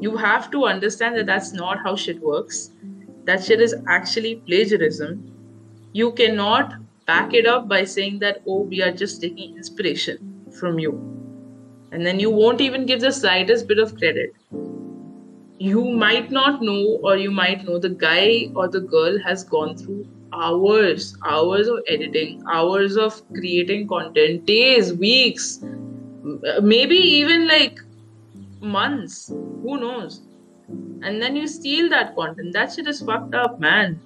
You 0.00 0.16
have 0.16 0.50
to 0.50 0.64
understand 0.66 1.16
that 1.16 1.26
that's 1.26 1.52
not 1.52 1.78
how 1.82 1.96
shit 1.96 2.20
works. 2.20 2.70
That 3.24 3.42
shit 3.42 3.60
is 3.60 3.74
actually 3.88 4.36
plagiarism. 4.46 5.30
You 5.92 6.12
cannot 6.12 6.74
back 7.06 7.34
it 7.34 7.46
up 7.46 7.68
by 7.68 7.84
saying 7.84 8.18
that 8.20 8.42
oh 8.46 8.62
we 8.62 8.82
are 8.82 8.92
just 8.92 9.20
taking 9.20 9.56
inspiration 9.56 10.46
from 10.58 10.78
you. 10.78 10.92
And 11.92 12.04
then 12.04 12.18
you 12.18 12.30
won't 12.30 12.60
even 12.60 12.86
give 12.86 13.00
the 13.00 13.12
slightest 13.12 13.68
bit 13.68 13.78
of 13.78 13.96
credit. 13.96 14.34
You 15.58 15.84
might 15.90 16.30
not 16.30 16.60
know 16.62 16.98
or 17.02 17.16
you 17.16 17.30
might 17.30 17.64
know 17.64 17.78
the 17.78 17.90
guy 17.90 18.50
or 18.54 18.68
the 18.68 18.80
girl 18.80 19.18
has 19.20 19.44
gone 19.44 19.76
through 19.76 20.06
hours 20.32 21.16
hours 21.24 21.68
of 21.68 21.78
editing 21.88 22.42
hours 22.50 22.96
of 22.96 23.22
creating 23.34 23.86
content 23.86 24.44
days 24.46 24.92
weeks 24.92 25.60
maybe 26.60 26.96
even 26.96 27.46
like 27.46 27.78
months. 28.60 29.28
Who 29.28 29.78
knows? 29.78 30.22
And 31.02 31.20
then 31.20 31.36
you 31.36 31.46
steal 31.46 31.88
that 31.90 32.16
content. 32.16 32.52
That 32.52 32.72
shit 32.72 32.88
is 32.88 33.02
fucked 33.02 33.34
up 33.34 33.60
man. 33.60 34.00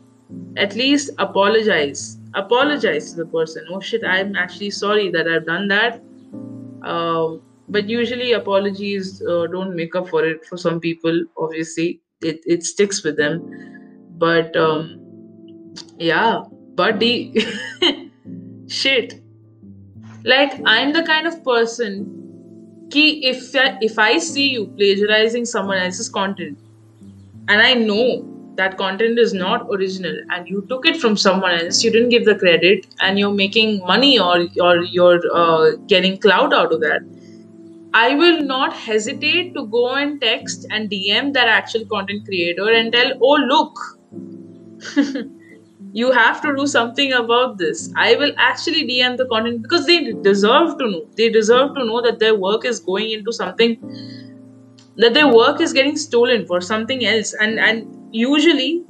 At 0.57 0.75
least 0.75 1.11
apologize 1.19 2.18
apologize 2.35 3.13
to 3.13 3.25
the 3.25 3.27
person. 3.27 3.67
Oh 3.71 3.81
shit 3.81 4.05
i'm 4.05 4.37
actually 4.37 4.71
sorry 4.71 5.11
that 5.11 5.29
i've 5.29 5.47
done 5.47 5.69
that. 5.69 6.03
Uh, 6.83 7.37
but 7.69 7.89
usually 7.89 8.33
apologies 8.33 9.23
uh, 9.23 9.47
don't 9.47 9.75
make 9.77 9.95
up 9.95 10.09
for 10.09 10.25
it 10.25 10.45
for 10.47 10.57
some 10.57 10.81
people 10.81 11.25
obviously. 11.37 12.01
It, 12.21 12.41
it 12.47 12.65
sticks 12.65 13.05
with 13.05 13.17
them. 13.17 13.43
But 14.19 14.57
um 14.57 15.75
yeah 15.99 16.43
buddy 16.75 17.35
shit. 18.69 19.21
Like 20.25 20.61
i'm 20.67 20.93
the 20.93 21.03
kind 21.03 21.27
of 21.27 21.43
person 21.45 22.19
ki 22.91 23.27
if 23.27 23.51
if 23.89 23.99
i 23.99 24.19
see 24.19 24.49
you 24.51 24.67
plagiarizing 24.79 25.45
someone 25.45 25.79
else's 25.79 26.09
content 26.09 26.59
and 27.49 27.63
i 27.63 27.75
know 27.75 28.25
that 28.61 28.77
content 28.79 29.19
is 29.19 29.35
not 29.35 29.67
original 29.77 30.17
and 30.31 30.49
you 30.49 30.65
took 30.71 30.87
it 30.87 31.01
from 31.05 31.17
someone 31.17 31.53
else 31.61 31.83
you 31.85 31.91
didn't 31.97 32.11
give 32.17 32.25
the 32.27 32.37
credit 32.45 32.87
and 33.01 33.19
you're 33.19 33.39
making 33.41 33.79
money 33.93 34.19
or 34.19 34.37
or 34.69 34.77
you're 34.97 35.21
uh, 35.43 35.71
getting 35.95 36.19
clout 36.27 36.53
out 36.61 36.73
of 36.73 36.81
that 36.81 37.03
i 38.03 38.15
will 38.23 38.41
not 38.53 38.73
hesitate 38.89 39.55
to 39.55 39.67
go 39.79 39.85
and 40.03 40.21
text 40.21 40.67
and 40.71 40.91
dm 40.91 41.33
that 41.39 41.49
actual 41.57 41.87
content 41.97 42.25
creator 42.31 42.71
and 42.81 42.93
tell 42.93 43.13
oh 43.31 43.37
look 43.55 43.85
you 45.93 46.13
have 46.13 46.41
to 46.43 46.55
do 46.57 46.67
something 46.67 47.13
about 47.13 47.59
this. 47.59 47.93
I 47.97 48.15
will 48.17 48.33
actually 48.37 48.87
dm 48.89 49.17
the 49.17 49.27
content 49.27 49.63
because 49.63 49.87
they 49.87 50.13
deserve 50.23 50.79
to 50.79 50.91
know. 50.91 51.07
They 51.17 51.31
deserve 51.31 51.75
to 51.77 51.85
know 51.85 52.03
that 52.03 52.19
their 52.19 52.35
work 52.37 52.65
is 52.65 52.81
going 52.81 53.11
into 53.11 53.33
something 53.33 53.79
that 54.97 55.15
their 55.15 55.29
work 55.33 55.61
is 55.61 55.73
getting 55.73 55.97
stolen 55.97 56.47
for 56.47 56.61
something 56.61 57.05
else. 57.05 57.35
And 57.41 57.59
and 57.59 57.98
usually 58.13 58.85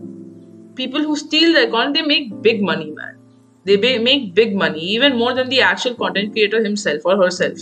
people 0.76 1.02
who 1.02 1.16
steal 1.16 1.52
the 1.54 1.70
content 1.70 1.94
they 1.96 2.02
make 2.02 2.30
big 2.42 2.62
money 2.62 2.90
man 2.98 3.16
they 3.64 3.76
make 4.08 4.34
big 4.34 4.54
money 4.56 4.80
even 4.96 5.16
more 5.18 5.34
than 5.34 5.48
the 5.48 5.60
actual 5.60 5.94
content 5.94 6.32
creator 6.32 6.62
himself 6.64 7.02
or 7.04 7.16
herself 7.22 7.58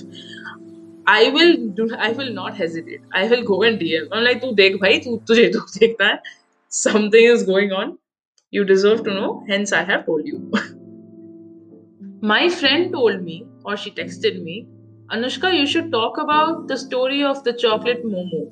I 1.06 1.30
will 1.30 1.56
do, 1.74 1.94
I 1.96 2.10
will 2.12 2.32
not 2.32 2.56
hesitate. 2.56 3.00
I 3.12 3.28
will 3.28 3.44
go 3.44 3.62
and 3.62 3.78
DM. 3.78 4.08
I'm 4.12 4.24
like, 4.24 4.40
tu 4.42 4.52
dekh 4.60 4.78
bhai, 4.80 4.98
tu 5.00 5.20
tu 5.26 5.34
dekhna 5.34 6.08
hai. 6.08 6.18
Something 6.68 7.24
is 7.36 7.44
going 7.44 7.72
on. 7.72 7.98
You 8.50 8.64
deserve 8.64 9.04
to 9.04 9.14
know. 9.14 9.44
Hence, 9.48 9.72
I 9.72 9.84
have 9.84 10.06
told 10.06 10.26
you. 10.26 10.50
My 12.20 12.48
friend 12.50 12.92
told 12.92 13.22
me, 13.22 13.46
or 13.64 13.76
she 13.76 13.90
texted 13.90 14.42
me, 14.42 14.66
Anushka, 15.10 15.54
you 15.58 15.66
should 15.66 15.90
talk 15.92 16.18
about 16.18 16.68
the 16.68 16.76
story 16.76 17.22
of 17.22 17.42
the 17.44 17.52
chocolate 17.54 18.04
momo. 18.04 18.42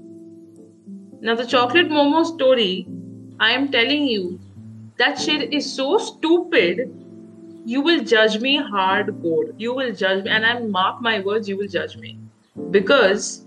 Now, 1.24 1.34
the 1.34 1.46
chocolate 1.46 1.88
momo 1.88 2.22
story, 2.26 2.86
I 3.40 3.52
am 3.52 3.70
telling 3.72 4.02
you, 4.06 4.38
that 4.98 5.18
shit 5.18 5.54
is 5.54 5.72
so 5.74 5.96
stupid. 5.96 6.90
You 7.64 7.80
will 7.80 8.04
judge 8.04 8.42
me 8.42 8.58
hardcore. 8.58 9.54
You 9.56 9.72
will 9.72 9.94
judge 9.94 10.24
me, 10.24 10.30
and 10.30 10.44
I 10.44 10.58
mark 10.60 11.00
my 11.00 11.20
words, 11.20 11.48
you 11.48 11.56
will 11.56 11.66
judge 11.66 11.96
me. 11.96 12.18
Because 12.70 13.46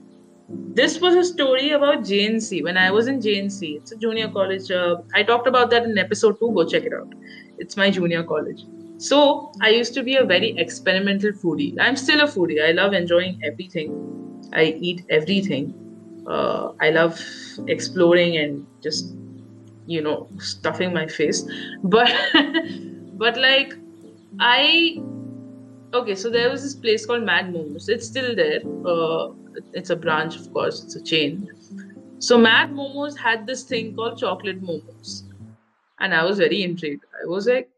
this 0.50 1.00
was 1.00 1.14
a 1.14 1.24
story 1.24 1.70
about 1.70 2.00
JNC 2.00 2.64
when 2.64 2.78
I 2.78 2.90
was 2.90 3.06
in 3.08 3.20
JNC. 3.20 3.78
It's 3.78 3.92
a 3.92 3.96
junior 3.96 4.28
college. 4.30 4.72
Uh, 4.72 4.96
I 5.14 5.22
talked 5.22 5.46
about 5.46 5.70
that 5.70 5.84
in 5.84 6.00
episode 6.00 6.40
two. 6.40 6.52
Go 6.54 6.66
check 6.66 6.84
it 6.84 6.94
out. 6.94 7.14
It's 7.60 7.78
my 7.78 7.92
junior 7.92 8.24
college. 8.24 8.66
So 8.98 9.52
I 9.62 9.70
used 9.70 9.94
to 9.94 10.02
be 10.02 10.16
a 10.16 10.24
very 10.26 10.58
experimental 10.58 11.32
foodie. 11.32 11.76
I'm 11.80 11.96
still 11.96 12.22
a 12.22 12.28
foodie. 12.28 12.68
I 12.68 12.72
love 12.72 12.94
enjoying 12.94 13.40
everything. 13.44 13.92
I 14.52 14.64
eat 14.80 15.06
everything 15.12 15.76
uh, 16.28 16.74
I 16.82 16.90
love 16.90 17.20
exploring 17.68 18.38
and 18.38 18.68
just 18.82 19.16
you 19.86 20.02
know 20.02 20.28
stuffing 20.40 20.94
my 20.94 21.08
face. 21.08 21.44
But 21.84 22.12
but 23.14 23.38
like 23.38 23.74
I 24.40 25.02
okay 25.94 26.16
so 26.16 26.30
there 26.30 26.50
was 26.50 26.62
this 26.64 26.76
place 26.76 27.06
called 27.06 27.24
Mad 27.24 27.54
Momos 27.54 27.90
it's 27.90 28.06
still 28.06 28.36
there. 28.36 28.62
Uh, 28.86 29.34
it's 29.74 29.90
a 29.90 29.96
branch 29.96 30.36
of 30.36 30.52
course. 30.54 30.84
It's 30.84 30.96
a 30.96 31.04
chain. 31.04 31.50
So 32.20 32.38
Mad 32.38 32.72
Momos 32.72 33.18
had 33.18 33.48
this 33.48 33.64
thing 33.64 33.96
called 33.96 34.18
chocolate 34.18 34.62
momos. 34.62 35.24
And 36.00 36.14
I 36.14 36.24
was 36.24 36.38
very 36.38 36.64
intrigued. 36.64 37.06
I 37.24 37.28
was 37.28 37.48
like 37.48 37.70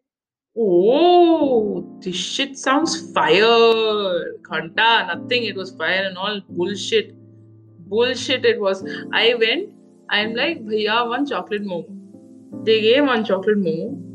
oh 0.58 1.86
this 2.02 2.16
shit 2.16 2.58
sounds 2.58 3.14
fire. 3.14 4.34
Khanta, 4.42 5.08
nothing. 5.08 5.44
It 5.44 5.56
was 5.56 5.72
fire 5.72 6.04
and 6.04 6.18
all 6.18 6.42
bullshit 6.50 7.19
bullshit 7.90 8.46
it 8.46 8.60
was. 8.60 8.84
I 9.12 9.36
went, 9.36 9.70
I'm 10.10 10.34
like, 10.34 10.64
Bhaiya, 10.66 11.08
one 11.08 11.26
chocolate 11.26 11.64
momo. 11.64 12.66
They 12.66 12.82
gave 12.82 13.06
one 13.06 13.26
chocolate 13.26 13.58
momo. 13.58 14.06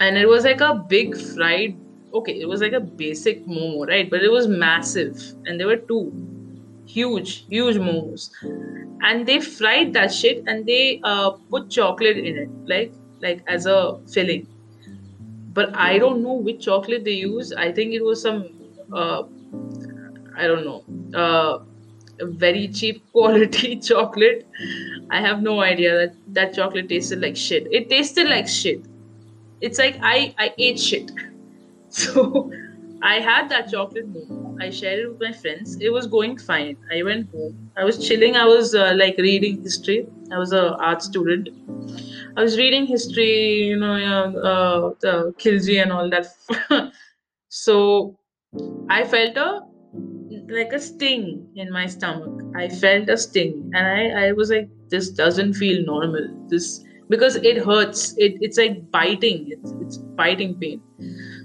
And 0.00 0.18
it 0.18 0.28
was 0.28 0.44
like 0.44 0.60
a 0.60 0.74
big 0.74 1.16
fried, 1.16 1.76
okay, 2.12 2.40
it 2.40 2.48
was 2.48 2.60
like 2.60 2.72
a 2.72 2.80
basic 2.80 3.46
momo, 3.46 3.86
right? 3.86 4.10
But 4.10 4.22
it 4.22 4.30
was 4.30 4.48
massive. 4.48 5.20
And 5.46 5.58
there 5.58 5.66
were 5.66 5.76
two 5.76 6.12
huge, 6.86 7.46
huge 7.48 7.76
momos. 7.76 8.30
And 9.02 9.26
they 9.26 9.40
fried 9.40 9.92
that 9.94 10.12
shit 10.12 10.44
and 10.46 10.66
they 10.66 11.00
uh, 11.04 11.30
put 11.50 11.70
chocolate 11.70 12.18
in 12.18 12.36
it, 12.36 12.50
like 12.66 12.92
like 13.20 13.42
as 13.46 13.66
a 13.66 14.00
filling. 14.12 14.46
But 15.52 15.74
I 15.74 15.98
don't 15.98 16.22
know 16.22 16.32
which 16.32 16.64
chocolate 16.64 17.04
they 17.04 17.12
use. 17.12 17.52
I 17.52 17.72
think 17.72 17.92
it 17.94 18.02
was 18.02 18.20
some 18.22 18.48
uh, 18.92 19.22
I 20.36 20.46
don't 20.46 20.64
know. 20.64 20.84
Uh, 21.14 21.64
very 22.20 22.68
cheap 22.68 23.02
quality 23.12 23.76
chocolate. 23.76 24.46
I 25.10 25.20
have 25.20 25.42
no 25.42 25.60
idea 25.60 25.96
that 25.98 26.14
that 26.34 26.54
chocolate 26.54 26.88
tasted 26.88 27.20
like 27.20 27.36
shit. 27.36 27.66
It 27.70 27.90
tasted 27.90 28.28
like 28.28 28.48
shit. 28.48 28.80
It's 29.60 29.78
like 29.78 29.98
I 30.02 30.34
I 30.38 30.54
ate 30.58 30.78
shit. 30.80 31.10
So 31.90 32.50
I 33.02 33.20
had 33.20 33.48
that 33.50 33.70
chocolate. 33.70 34.06
I 34.60 34.70
shared 34.70 35.00
it 35.00 35.08
with 35.08 35.20
my 35.20 35.32
friends. 35.32 35.76
It 35.80 35.90
was 35.90 36.06
going 36.06 36.38
fine. 36.38 36.76
I 36.92 37.02
went 37.02 37.30
home. 37.30 37.70
I 37.76 37.84
was 37.84 37.98
chilling. 38.06 38.36
I 38.36 38.46
was 38.46 38.74
uh, 38.74 38.94
like 38.96 39.16
reading 39.18 39.62
history. 39.62 40.06
I 40.32 40.38
was 40.38 40.52
a 40.52 40.74
art 40.76 41.02
student. 41.02 41.50
I 42.36 42.42
was 42.42 42.56
reading 42.58 42.86
history, 42.86 43.64
you 43.68 43.76
know, 43.76 43.94
uh, 43.94 44.94
the 45.00 45.34
Khilji 45.38 45.80
and 45.82 45.92
all 45.92 46.10
that. 46.10 46.26
so 47.48 48.18
I 48.88 49.04
felt 49.04 49.36
a 49.36 49.62
like 50.48 50.72
a 50.72 50.80
sting 50.80 51.48
in 51.56 51.70
my 51.72 51.86
stomach. 51.86 52.32
I 52.56 52.68
felt 52.68 53.08
a 53.08 53.16
sting, 53.16 53.70
and 53.74 53.86
I, 53.86 54.28
I 54.28 54.32
was 54.32 54.50
like, 54.50 54.68
this 54.90 55.10
doesn't 55.10 55.54
feel 55.54 55.84
normal. 55.84 56.28
This 56.48 56.82
because 57.08 57.36
it 57.36 57.58
hurts. 57.64 58.14
It, 58.16 58.34
it's 58.40 58.58
like 58.58 58.90
biting. 58.90 59.46
It's, 59.50 59.72
it's 59.80 59.96
biting 59.98 60.58
pain. 60.60 60.82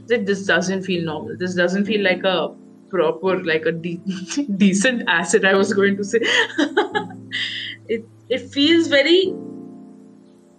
Like 0.10 0.26
this 0.26 0.46
doesn't 0.46 0.84
feel 0.84 1.04
normal. 1.06 1.36
This 1.38 1.56
doesn't 1.56 1.86
feel 1.86 2.04
like 2.04 2.24
a 2.24 2.50
proper, 2.90 3.44
like 3.44 3.66
a 3.66 3.72
de- 3.72 4.02
decent 4.58 5.04
acid. 5.08 5.46
I 5.46 5.56
was 5.56 5.74
going 5.74 5.98
to 5.98 6.04
say. 6.04 6.20
it 7.88 8.06
it 8.30 8.40
feels 8.52 8.88
very. 8.88 9.34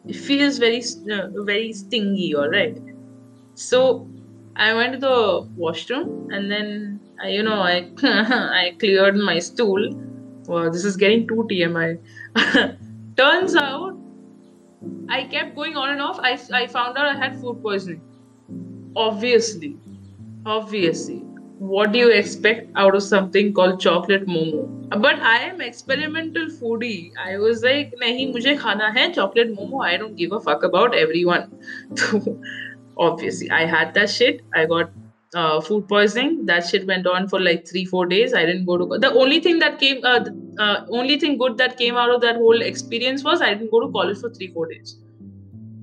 It 0.06 0.16
feels 0.16 0.58
very 0.58 0.82
uh, 1.10 1.28
very 1.44 1.72
stingy. 1.72 2.34
All 2.34 2.48
right. 2.48 2.76
So 3.54 4.10
I 4.56 4.74
went 4.74 4.94
to 4.94 4.98
the 5.00 5.48
washroom 5.56 6.28
and 6.30 6.50
then 6.50 7.00
I, 7.22 7.28
you 7.28 7.42
know 7.42 7.60
I 7.60 7.90
I 8.02 8.76
cleared 8.78 9.16
my 9.16 9.38
stool. 9.38 9.88
Wow, 10.46 10.68
this 10.70 10.84
is 10.84 10.96
getting 10.96 11.26
too 11.28 11.46
TMI. 11.50 11.98
Turns 13.16 13.56
out 13.56 13.96
I 15.08 15.24
kept 15.24 15.54
going 15.54 15.76
on 15.76 15.90
and 15.90 16.00
off. 16.00 16.18
I, 16.20 16.38
I 16.52 16.66
found 16.66 16.96
out 16.96 17.06
I 17.06 17.14
had 17.14 17.40
food 17.40 17.62
poisoning. 17.62 18.00
Obviously, 18.96 19.76
obviously. 20.46 21.18
What 21.58 21.92
do 21.92 21.98
you 21.98 22.10
expect 22.10 22.70
out 22.74 22.94
of 22.94 23.02
something 23.02 23.52
called 23.52 23.80
chocolate 23.80 24.26
momo? 24.26 24.62
But 24.88 25.20
I 25.20 25.40
am 25.40 25.60
experimental 25.60 26.46
foodie. 26.46 27.12
I 27.22 27.36
was 27.36 27.62
like, 27.62 27.92
nahi, 28.02 28.32
mujhe 28.32 28.58
khana 28.58 28.90
hai 28.92 29.10
chocolate 29.12 29.54
momo. 29.54 29.84
I 29.84 29.98
don't 29.98 30.16
give 30.16 30.32
a 30.32 30.40
fuck 30.40 30.62
about 30.62 30.94
everyone. 30.94 31.52
obviously 32.98 33.50
i 33.50 33.64
had 33.64 33.94
that 33.94 34.10
shit 34.10 34.42
i 34.54 34.66
got 34.66 34.90
uh, 35.34 35.60
food 35.60 35.88
poisoning. 35.88 36.46
That 36.46 36.66
shit 36.66 36.86
went 36.86 37.06
on 37.06 37.28
for 37.28 37.40
like 37.40 37.66
three 37.68 37.84
four 37.84 38.06
days. 38.06 38.34
I 38.34 38.44
didn't 38.44 38.64
go 38.64 38.76
to 38.78 38.98
the 38.98 39.12
only 39.12 39.40
thing 39.40 39.58
that 39.60 39.78
came 39.78 40.04
uh, 40.04 40.24
uh, 40.58 40.86
only 40.90 41.18
thing 41.18 41.38
good 41.38 41.58
that 41.58 41.76
came 41.78 41.96
out 41.96 42.10
of 42.10 42.20
that 42.22 42.36
whole 42.36 42.62
experience 42.62 43.24
was 43.24 43.40
i 43.40 43.52
didn't 43.54 43.70
go 43.70 43.80
to 43.80 43.92
college 43.92 44.18
for 44.18 44.30
three 44.30 44.52
four 44.52 44.66
days. 44.66 44.96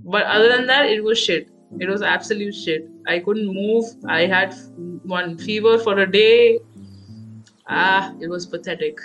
But 0.04 0.24
other 0.24 0.50
than 0.50 0.68
that 0.68 0.86
it 0.86 1.04
was 1.04 1.20
shit. 1.20 1.50
It 1.80 1.90
was 1.90 2.02
absolute 2.02 2.56
shit. 2.56 2.90
I 3.08 3.20
couldn't 3.20 3.54
move. 3.54 3.86
I 4.08 4.26
had 4.26 4.56
one 5.04 5.38
fever 5.38 5.78
for 5.78 5.98
a 6.00 6.10
day. 6.10 6.60
Ah 7.68 8.14
it 8.22 8.30
was 8.30 8.46
pathetic. 8.46 9.00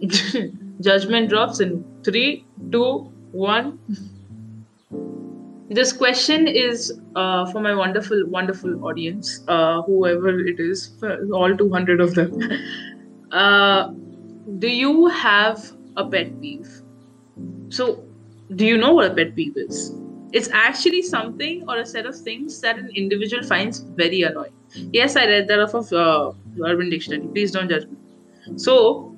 Judgment 0.80 1.28
drops 1.28 1.60
in 1.60 1.84
three 2.04 2.46
two 2.72 3.12
one 3.32 3.78
this 5.70 5.92
question 5.92 6.48
is 6.48 7.00
uh, 7.16 7.46
for 7.52 7.60
my 7.60 7.74
wonderful, 7.74 8.26
wonderful 8.26 8.84
audience, 8.84 9.44
uh, 9.48 9.82
whoever 9.82 10.38
it 10.40 10.60
is, 10.60 10.92
all 11.32 11.56
200 11.56 12.00
of 12.00 12.14
them. 12.14 12.40
Uh, 13.32 13.92
do 14.58 14.66
you 14.66 15.06
have 15.06 15.72
a 15.96 16.04
pet 16.04 16.40
peeve? 16.40 16.68
So, 17.68 18.04
do 18.56 18.66
you 18.66 18.76
know 18.76 18.92
what 18.92 19.12
a 19.12 19.14
pet 19.14 19.36
peeve 19.36 19.56
is? 19.56 19.94
It's 20.32 20.48
actually 20.52 21.02
something 21.02 21.64
or 21.68 21.78
a 21.78 21.86
set 21.86 22.06
of 22.06 22.16
things 22.16 22.60
that 22.62 22.78
an 22.78 22.90
individual 22.96 23.44
finds 23.44 23.80
very 23.80 24.22
annoying. 24.22 24.52
Yes, 24.92 25.16
I 25.16 25.26
read 25.26 25.48
that 25.48 25.60
off 25.60 25.74
of 25.74 25.92
uh, 25.92 26.32
Urban 26.64 26.90
Dictionary. 26.90 27.28
Please 27.28 27.52
don't 27.52 27.68
judge 27.68 27.86
me. 27.86 27.96
So, 28.56 29.14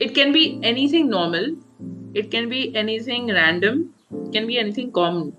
it 0.00 0.14
can 0.14 0.32
be 0.32 0.60
anything 0.62 1.10
normal, 1.10 1.56
it 2.14 2.30
can 2.30 2.48
be 2.48 2.74
anything 2.74 3.28
random, 3.28 3.94
can 4.32 4.46
be 4.46 4.58
anything 4.58 4.92
common. 4.92 5.32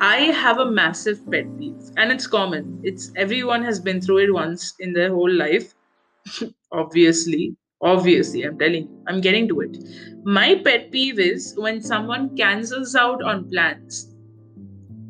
I 0.00 0.16
have 0.42 0.58
a 0.58 0.70
massive 0.70 1.18
pet 1.30 1.46
peeve, 1.58 1.90
and 1.96 2.10
it's 2.10 2.26
common. 2.26 2.80
It's 2.82 3.12
everyone 3.16 3.62
has 3.64 3.78
been 3.78 4.00
through 4.00 4.18
it 4.18 4.32
once 4.32 4.74
in 4.80 4.92
their 4.92 5.10
whole 5.10 5.30
life. 5.30 5.74
obviously, 6.72 7.56
obviously, 7.82 8.42
I'm 8.42 8.58
telling 8.58 8.84
you, 8.84 9.04
I'm 9.06 9.20
getting 9.20 9.48
to 9.48 9.60
it. 9.60 9.76
My 10.24 10.60
pet 10.64 10.90
peeve 10.90 11.18
is 11.18 11.54
when 11.56 11.82
someone 11.82 12.36
cancels 12.36 12.94
out 12.94 13.22
on 13.22 13.48
plans. 13.50 14.14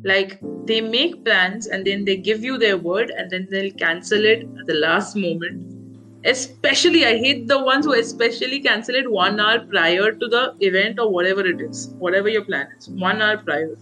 Like 0.03 0.39
they 0.65 0.81
make 0.81 1.23
plans 1.23 1.67
and 1.67 1.85
then 1.85 2.05
they 2.05 2.17
give 2.17 2.43
you 2.43 2.57
their 2.57 2.77
word 2.77 3.11
and 3.11 3.29
then 3.29 3.47
they'll 3.51 3.71
cancel 3.73 4.25
it 4.25 4.43
at 4.59 4.65
the 4.67 4.73
last 4.73 5.15
moment 5.15 5.80
especially 6.25 7.05
i 7.05 7.17
hate 7.17 7.47
the 7.47 7.57
ones 7.57 7.85
who 7.85 7.93
especially 7.93 8.59
cancel 8.59 8.95
it 8.95 9.09
one 9.11 9.39
hour 9.39 9.59
prior 9.59 10.11
to 10.11 10.27
the 10.27 10.53
event 10.59 10.99
or 10.99 11.11
whatever 11.11 11.45
it 11.45 11.61
is 11.61 11.89
whatever 11.99 12.29
your 12.29 12.43
plan 12.43 12.67
is 12.77 12.89
one 12.89 13.21
hour 13.21 13.37
prior 13.37 13.77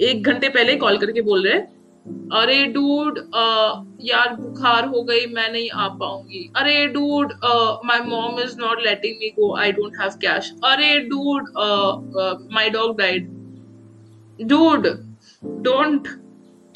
एक 0.00 0.26
घंटे 0.28 0.48
पहले 0.48 0.74
call 0.76 0.96
करके 0.98 1.22
बोल 1.28 1.46
रहे 1.46 1.60
अरे 2.40 2.64
dude 2.72 3.18
यार 4.08 4.34
बुखार 4.34 4.86
हो 4.88 5.02
गई 5.04 5.26
मैं 5.32 5.48
नहीं 5.52 5.70
आ 5.70 5.88
पाऊँगी 6.02 6.42
अरे 6.56 6.86
dude 6.92 7.32
my 7.86 8.00
mom 8.06 8.38
is 8.40 8.56
not 8.58 8.82
letting 8.84 9.16
me 9.20 9.30
go 9.38 9.54
I 9.56 9.72
don't 9.78 10.00
have 10.00 10.10
cash 10.22 10.52
अरे 10.64 10.98
dude 11.08 11.50
my 12.54 12.70
dog 12.78 12.96
died 12.98 13.28
dude 14.48 14.88
don't 15.68 16.08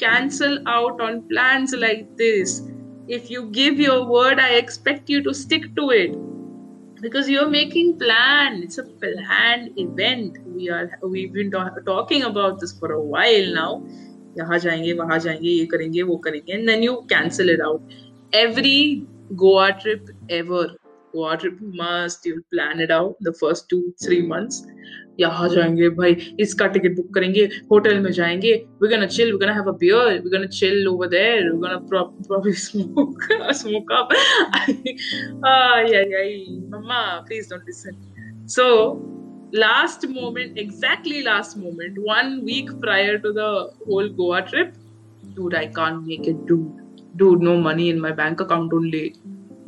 cancel 0.01 0.55
out 0.67 1.01
on 1.01 1.17
plans 1.27 1.73
like 1.81 1.99
this 2.21 2.53
if 3.08 3.30
you 3.30 3.44
give 3.50 3.80
your 3.80 4.04
word 4.06 4.38
i 4.38 4.50
expect 4.54 5.08
you 5.08 5.22
to 5.22 5.32
stick 5.34 5.74
to 5.76 5.90
it 5.90 6.16
because 7.00 7.28
you're 7.28 7.48
making 7.48 7.98
plan 7.98 8.62
it's 8.62 8.78
a 8.78 8.84
planned 8.84 9.78
event 9.78 10.38
we 10.46 10.68
are 10.68 10.90
we've 11.02 11.32
been 11.32 11.50
talking 11.50 12.24
about 12.24 12.60
this 12.60 12.78
for 12.78 12.92
a 12.92 13.02
while 13.14 13.54
now 13.54 13.72
यहाँ 14.38 14.58
जाएंगे 14.58 14.92
वहां 14.92 15.18
जाएंगे 15.20 15.50
ये 15.50 15.64
करेंगे 15.66 16.02
वो 16.02 16.16
करेंगे 16.24 16.54
and 16.56 16.68
then 16.68 16.82
you 16.82 16.96
cancel 17.12 17.48
it 17.54 17.60
out 17.68 17.80
every 18.40 19.06
goa 19.42 19.72
trip 19.80 20.10
ever 20.28 20.64
Quarter 21.13 21.57
must 21.81 22.27
you 22.27 22.35
plan 22.51 22.81
it 22.81 22.91
out 22.91 23.23
the 23.23 23.33
first 23.41 23.69
two 23.69 23.81
three 24.03 24.21
months 24.27 24.65
यहाँ 25.19 25.47
जाएँगे 25.49 25.89
भाई 25.97 26.13
इसका 26.39 26.67
टिकट 26.67 26.95
बुक 26.95 27.13
करेंगे 27.15 27.43
होटल 27.71 27.99
में 27.99 28.11
जाएँगे 28.11 28.53
we 28.81 28.89
gonna 28.89 29.05
chill 29.07 29.31
we 29.31 29.37
gonna 29.37 29.53
have 29.53 29.69
a 29.69 29.75
beer 29.79 30.19
we 30.21 30.29
gonna 30.29 30.45
chill 30.51 30.87
over 30.87 31.07
there 31.07 31.49
we 31.49 31.57
gonna 31.57 31.77
probably 31.89 32.53
smoke 32.59 33.27
smoke 33.53 33.91
up 33.91 34.13
I 34.55 35.93
I 35.93 36.13
I 36.21 36.35
mama 36.69 37.01
please 37.27 37.49
don't 37.49 37.67
listen 37.67 38.47
so 38.49 38.69
last 39.55 40.05
moment 40.11 40.57
exactly 40.57 41.21
last 41.21 41.57
moment 41.57 41.97
one 41.99 42.39
week 42.45 42.71
prior 42.81 43.17
to 43.17 43.31
the 43.31 43.49
whole 43.87 44.09
Goa 44.13 44.39
trip 44.49 44.73
dude 45.35 45.55
I 45.55 45.67
can't 45.75 46.05
make 46.07 46.27
it 46.29 46.45
dude 46.47 47.17
dude 47.17 47.43
no 47.43 47.55
money 47.61 47.89
in 47.89 47.99
my 47.99 48.11
bank 48.13 48.41
account 48.41 48.73
only 48.73 49.11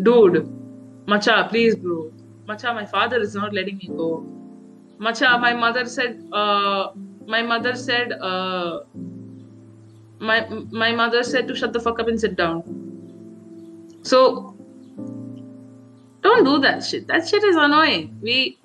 dude 0.01 0.37
macha 1.07 1.47
please 1.49 1.75
bro 1.75 2.11
macha 2.47 2.73
my 2.73 2.85
father 2.85 3.19
is 3.19 3.35
not 3.35 3.53
letting 3.53 3.77
me 3.77 3.87
go 3.87 4.25
Macha, 4.97 5.37
my 5.37 5.53
mother 5.53 5.85
said, 5.85 6.23
uh, 6.31 6.91
my 7.25 7.41
mother 7.41 7.75
said, 7.75 8.13
uh, 8.13 8.81
my 10.19 10.47
my 10.71 10.93
mother 10.93 11.23
said 11.23 11.47
to 11.49 11.55
shut 11.55 11.73
the 11.73 11.79
fuck 11.79 11.99
up 11.99 12.07
and 12.07 12.19
sit 12.19 12.37
down. 12.37 12.63
So 14.03 14.55
don't 16.21 16.45
do 16.45 16.59
that 16.59 16.83
shit. 16.83 17.07
That 17.07 17.27
shit 17.27 17.43
is 17.43 17.57
annoying. 17.57 18.17
We 18.21 18.57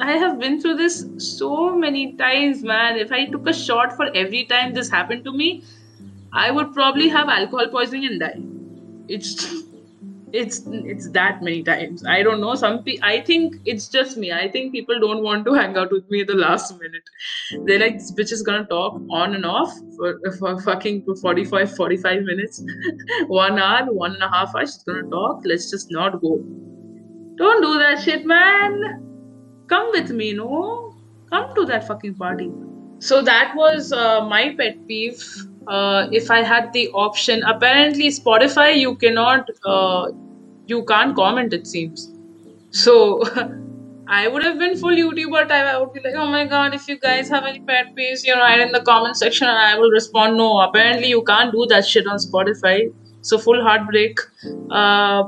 I 0.00 0.12
have 0.12 0.40
been 0.40 0.60
through 0.60 0.74
this 0.76 1.06
so 1.18 1.76
many 1.76 2.14
times, 2.14 2.64
man. 2.64 2.96
If 2.96 3.12
I 3.12 3.26
took 3.26 3.48
a 3.48 3.52
shot 3.52 3.94
for 3.94 4.10
every 4.14 4.44
time 4.46 4.74
this 4.74 4.90
happened 4.90 5.24
to 5.24 5.32
me, 5.32 5.62
I 6.32 6.50
would 6.50 6.74
probably 6.74 7.08
have 7.08 7.28
alcohol 7.28 7.68
poisoning 7.68 8.06
and 8.06 8.20
die. 8.20 8.40
It's 9.08 9.62
it's 10.42 10.60
it's 10.92 11.08
that 11.10 11.42
many 11.42 11.62
times. 11.62 12.04
I 12.14 12.22
don't 12.22 12.40
know. 12.40 12.54
Some 12.54 12.82
pe- 12.84 12.98
i 13.02 13.20
think 13.28 13.56
it's 13.64 13.88
just 13.88 14.16
me. 14.16 14.32
I 14.32 14.50
think 14.56 14.72
people 14.72 15.00
don't 15.04 15.22
want 15.22 15.44
to 15.46 15.54
hang 15.54 15.76
out 15.76 15.92
with 15.96 16.10
me 16.10 16.20
at 16.22 16.28
the 16.32 16.38
last 16.42 16.74
minute. 16.80 17.10
They're 17.66 17.80
like 17.84 17.98
this 17.98 18.12
bitch 18.20 18.32
is 18.32 18.42
gonna 18.42 18.66
talk 18.72 19.00
on 19.10 19.34
and 19.34 19.46
off 19.46 19.72
for, 19.96 20.20
for 20.38 20.60
fucking 20.62 21.02
45 21.22 21.76
45 21.76 22.22
minutes 22.22 22.62
one 23.28 23.58
hour 23.58 23.92
one 23.92 24.14
and 24.14 24.22
a 24.22 24.28
half 24.28 24.54
hours. 24.54 24.74
She's 24.74 24.82
gonna 24.84 25.08
talk. 25.10 25.42
Let's 25.44 25.70
just 25.70 25.90
not 25.90 26.20
go. 26.20 26.36
Don't 27.42 27.62
do 27.62 27.78
that 27.78 28.02
shit 28.02 28.26
man. 28.26 29.02
Come 29.68 29.90
with 29.92 30.10
me 30.10 30.32
no? 30.32 30.94
Come 31.30 31.54
to 31.56 31.64
that 31.66 31.86
fucking 31.86 32.14
party. 32.14 32.50
So 32.98 33.22
that 33.22 33.54
was 33.56 33.92
uh, 33.92 34.24
my 34.24 34.54
pet 34.58 34.86
peeve 34.88 35.22
uh, 35.68 36.08
if 36.12 36.30
I 36.30 36.42
had 36.42 36.72
the 36.72 36.88
option. 36.90 37.42
Apparently, 37.42 38.08
Spotify, 38.08 38.76
you 38.78 38.96
cannot, 38.96 39.48
uh, 39.64 40.08
you 40.66 40.84
can't 40.84 41.14
comment. 41.14 41.52
It 41.52 41.66
seems. 41.66 42.10
So, 42.70 43.22
I 44.08 44.28
would 44.28 44.44
have 44.44 44.58
been 44.58 44.76
full 44.76 44.92
YouTuber 44.92 45.48
type. 45.48 45.66
I 45.66 45.78
would 45.78 45.92
be 45.92 46.00
like, 46.00 46.14
oh 46.14 46.26
my 46.26 46.44
god, 46.46 46.74
if 46.74 46.86
you 46.88 46.98
guys 46.98 47.28
have 47.28 47.44
any 47.44 47.60
pet 47.60 47.94
peeves, 47.96 48.24
you 48.24 48.34
know, 48.34 48.40
write 48.40 48.60
in 48.60 48.70
the 48.72 48.80
comment 48.82 49.16
section, 49.16 49.48
and 49.48 49.58
I 49.58 49.76
will 49.78 49.90
respond. 49.90 50.36
No, 50.36 50.60
apparently, 50.60 51.08
you 51.08 51.22
can't 51.24 51.52
do 51.52 51.66
that 51.70 51.84
shit 51.84 52.06
on 52.06 52.18
Spotify. 52.18 52.92
So 53.22 53.38
full 53.38 53.60
heartbreak. 53.62 54.20
Uh, 54.70 55.24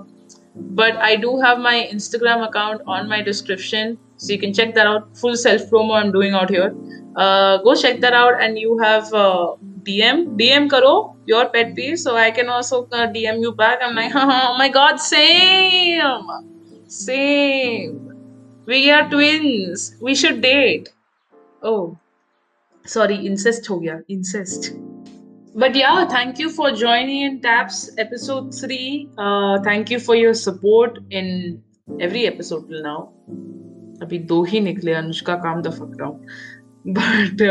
but 0.54 0.96
I 0.96 1.16
do 1.16 1.38
have 1.40 1.58
my 1.58 1.88
Instagram 1.92 2.46
account 2.46 2.82
on 2.86 3.08
my 3.08 3.22
description, 3.22 3.98
so 4.16 4.32
you 4.32 4.38
can 4.38 4.54
check 4.54 4.74
that 4.74 4.86
out. 4.86 5.16
Full 5.16 5.36
self 5.36 5.62
promo 5.70 6.00
I'm 6.00 6.12
doing 6.12 6.34
out 6.34 6.50
here. 6.50 6.74
Uh, 7.16 7.58
go 7.58 7.74
check 7.74 8.00
that 8.00 8.12
out, 8.12 8.40
and 8.40 8.58
you 8.58 8.78
have 8.78 9.12
uh, 9.12 9.54
DM 9.82 10.36
DM 10.38 10.70
karo 10.70 11.16
your 11.27 11.49
pet 11.49 11.75
peeve, 11.75 11.99
so 11.99 12.15
I 12.15 12.31
can 12.31 12.49
also 12.49 12.83
uh, 12.91 13.07
DM 13.17 13.41
you 13.41 13.51
back. 13.51 13.79
I'm 13.81 13.95
like, 13.95 14.11
oh 14.15 14.55
my 14.57 14.69
god, 14.69 14.99
same, 14.99 16.31
same. 16.87 17.99
We 18.65 18.89
are 18.91 19.09
twins. 19.09 19.95
We 20.01 20.15
should 20.15 20.41
date. 20.41 20.89
Oh, 21.61 21.97
sorry, 22.85 23.15
incest 23.31 23.67
ho 23.67 23.79
gaya. 23.79 23.99
Incest. 24.07 24.73
But 25.55 25.75
yeah, 25.75 26.07
thank 26.07 26.39
you 26.39 26.49
for 26.49 26.71
joining 26.71 27.21
in 27.21 27.41
Taps 27.41 27.91
episode 27.97 28.53
three. 28.55 29.09
Uh, 29.17 29.61
thank 29.61 29.91
you 29.91 29.99
for 29.99 30.15
your 30.15 30.33
support 30.33 30.97
in 31.11 31.61
every 31.99 32.25
episode 32.25 32.69
till 32.69 32.83
now. 32.83 33.01
अभी 34.01 34.17
दो 34.29 34.43
ही 34.43 34.59
निकले 34.59 34.93
अनुष्का 34.93 35.35
काम 35.43 35.61
the 35.61 35.71
fuck 35.73 35.91
down 35.97 36.93
but 36.97 37.41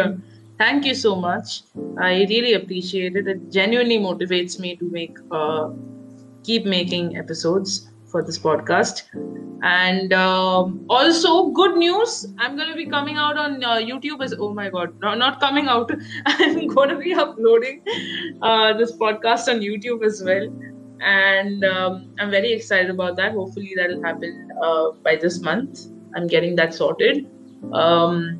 Thank 0.57 0.85
you 0.85 0.95
so 0.95 1.15
much. 1.15 1.61
I 2.01 2.25
really 2.29 2.53
appreciate 2.53 3.15
it. 3.15 3.27
It 3.27 3.51
genuinely 3.51 3.99
motivates 3.99 4.59
me 4.59 4.75
to 4.77 4.89
make 4.89 5.15
uh, 5.31 5.69
keep 6.43 6.65
making 6.65 7.15
episodes 7.17 7.89
for 8.11 8.23
this 8.23 8.39
podcast. 8.39 9.03
And 9.61 10.13
um, 10.13 10.85
also, 10.89 11.47
good 11.49 11.77
news 11.77 12.27
I'm 12.39 12.55
going 12.55 12.69
to 12.69 12.75
be 12.75 12.85
coming 12.87 13.17
out 13.17 13.37
on 13.37 13.63
uh, 13.63 13.75
YouTube 13.75 14.23
as 14.23 14.33
oh 14.39 14.53
my 14.53 14.69
god, 14.69 14.99
no, 15.01 15.13
not 15.13 15.39
coming 15.39 15.67
out. 15.67 15.91
I'm 16.25 16.67
going 16.67 16.89
to 16.89 16.97
be 16.97 17.13
uploading 17.13 17.83
uh, 18.41 18.73
this 18.73 18.93
podcast 18.93 19.47
on 19.53 19.59
YouTube 19.59 20.03
as 20.05 20.23
well. 20.23 20.47
And 21.01 21.63
um, 21.63 22.15
I'm 22.19 22.31
very 22.31 22.51
excited 22.51 22.89
about 22.89 23.15
that. 23.17 23.33
Hopefully, 23.33 23.73
that'll 23.75 24.01
happen 24.01 24.49
uh, 24.63 24.91
by 25.03 25.15
this 25.15 25.39
month. 25.41 25.87
I'm 26.15 26.25
getting 26.25 26.55
that 26.55 26.73
sorted. 26.73 27.29
Um, 27.73 28.39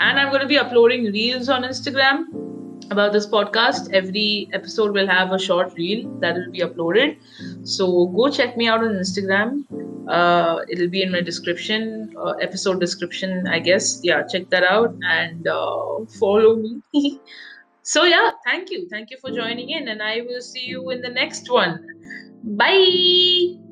and 0.00 0.18
I'm 0.18 0.30
going 0.30 0.40
to 0.40 0.48
be 0.48 0.58
uploading 0.58 1.04
reels 1.04 1.48
on 1.48 1.62
Instagram 1.62 2.24
about 2.90 3.12
this 3.12 3.26
podcast. 3.26 3.92
Every 3.92 4.48
episode 4.52 4.94
will 4.94 5.06
have 5.06 5.32
a 5.32 5.38
short 5.38 5.74
reel 5.74 6.10
that 6.20 6.34
will 6.34 6.50
be 6.50 6.60
uploaded. 6.60 7.18
So 7.62 8.06
go 8.06 8.30
check 8.30 8.56
me 8.56 8.66
out 8.66 8.80
on 8.80 8.92
Instagram. 8.92 9.64
Uh, 10.08 10.64
it'll 10.68 10.88
be 10.88 11.02
in 11.02 11.12
my 11.12 11.20
description, 11.20 12.14
uh, 12.18 12.30
episode 12.40 12.80
description, 12.80 13.46
I 13.46 13.60
guess. 13.60 14.00
Yeah, 14.02 14.22
check 14.26 14.50
that 14.50 14.64
out 14.64 14.96
and 15.06 15.46
uh, 15.46 16.04
follow 16.18 16.56
me. 16.56 16.82
so, 17.82 18.04
yeah, 18.04 18.30
thank 18.44 18.70
you. 18.70 18.88
Thank 18.88 19.10
you 19.10 19.18
for 19.18 19.30
joining 19.30 19.70
in, 19.70 19.86
and 19.88 20.02
I 20.02 20.22
will 20.22 20.40
see 20.40 20.64
you 20.64 20.90
in 20.90 21.00
the 21.00 21.10
next 21.10 21.50
one. 21.50 21.86
Bye. 22.42 23.60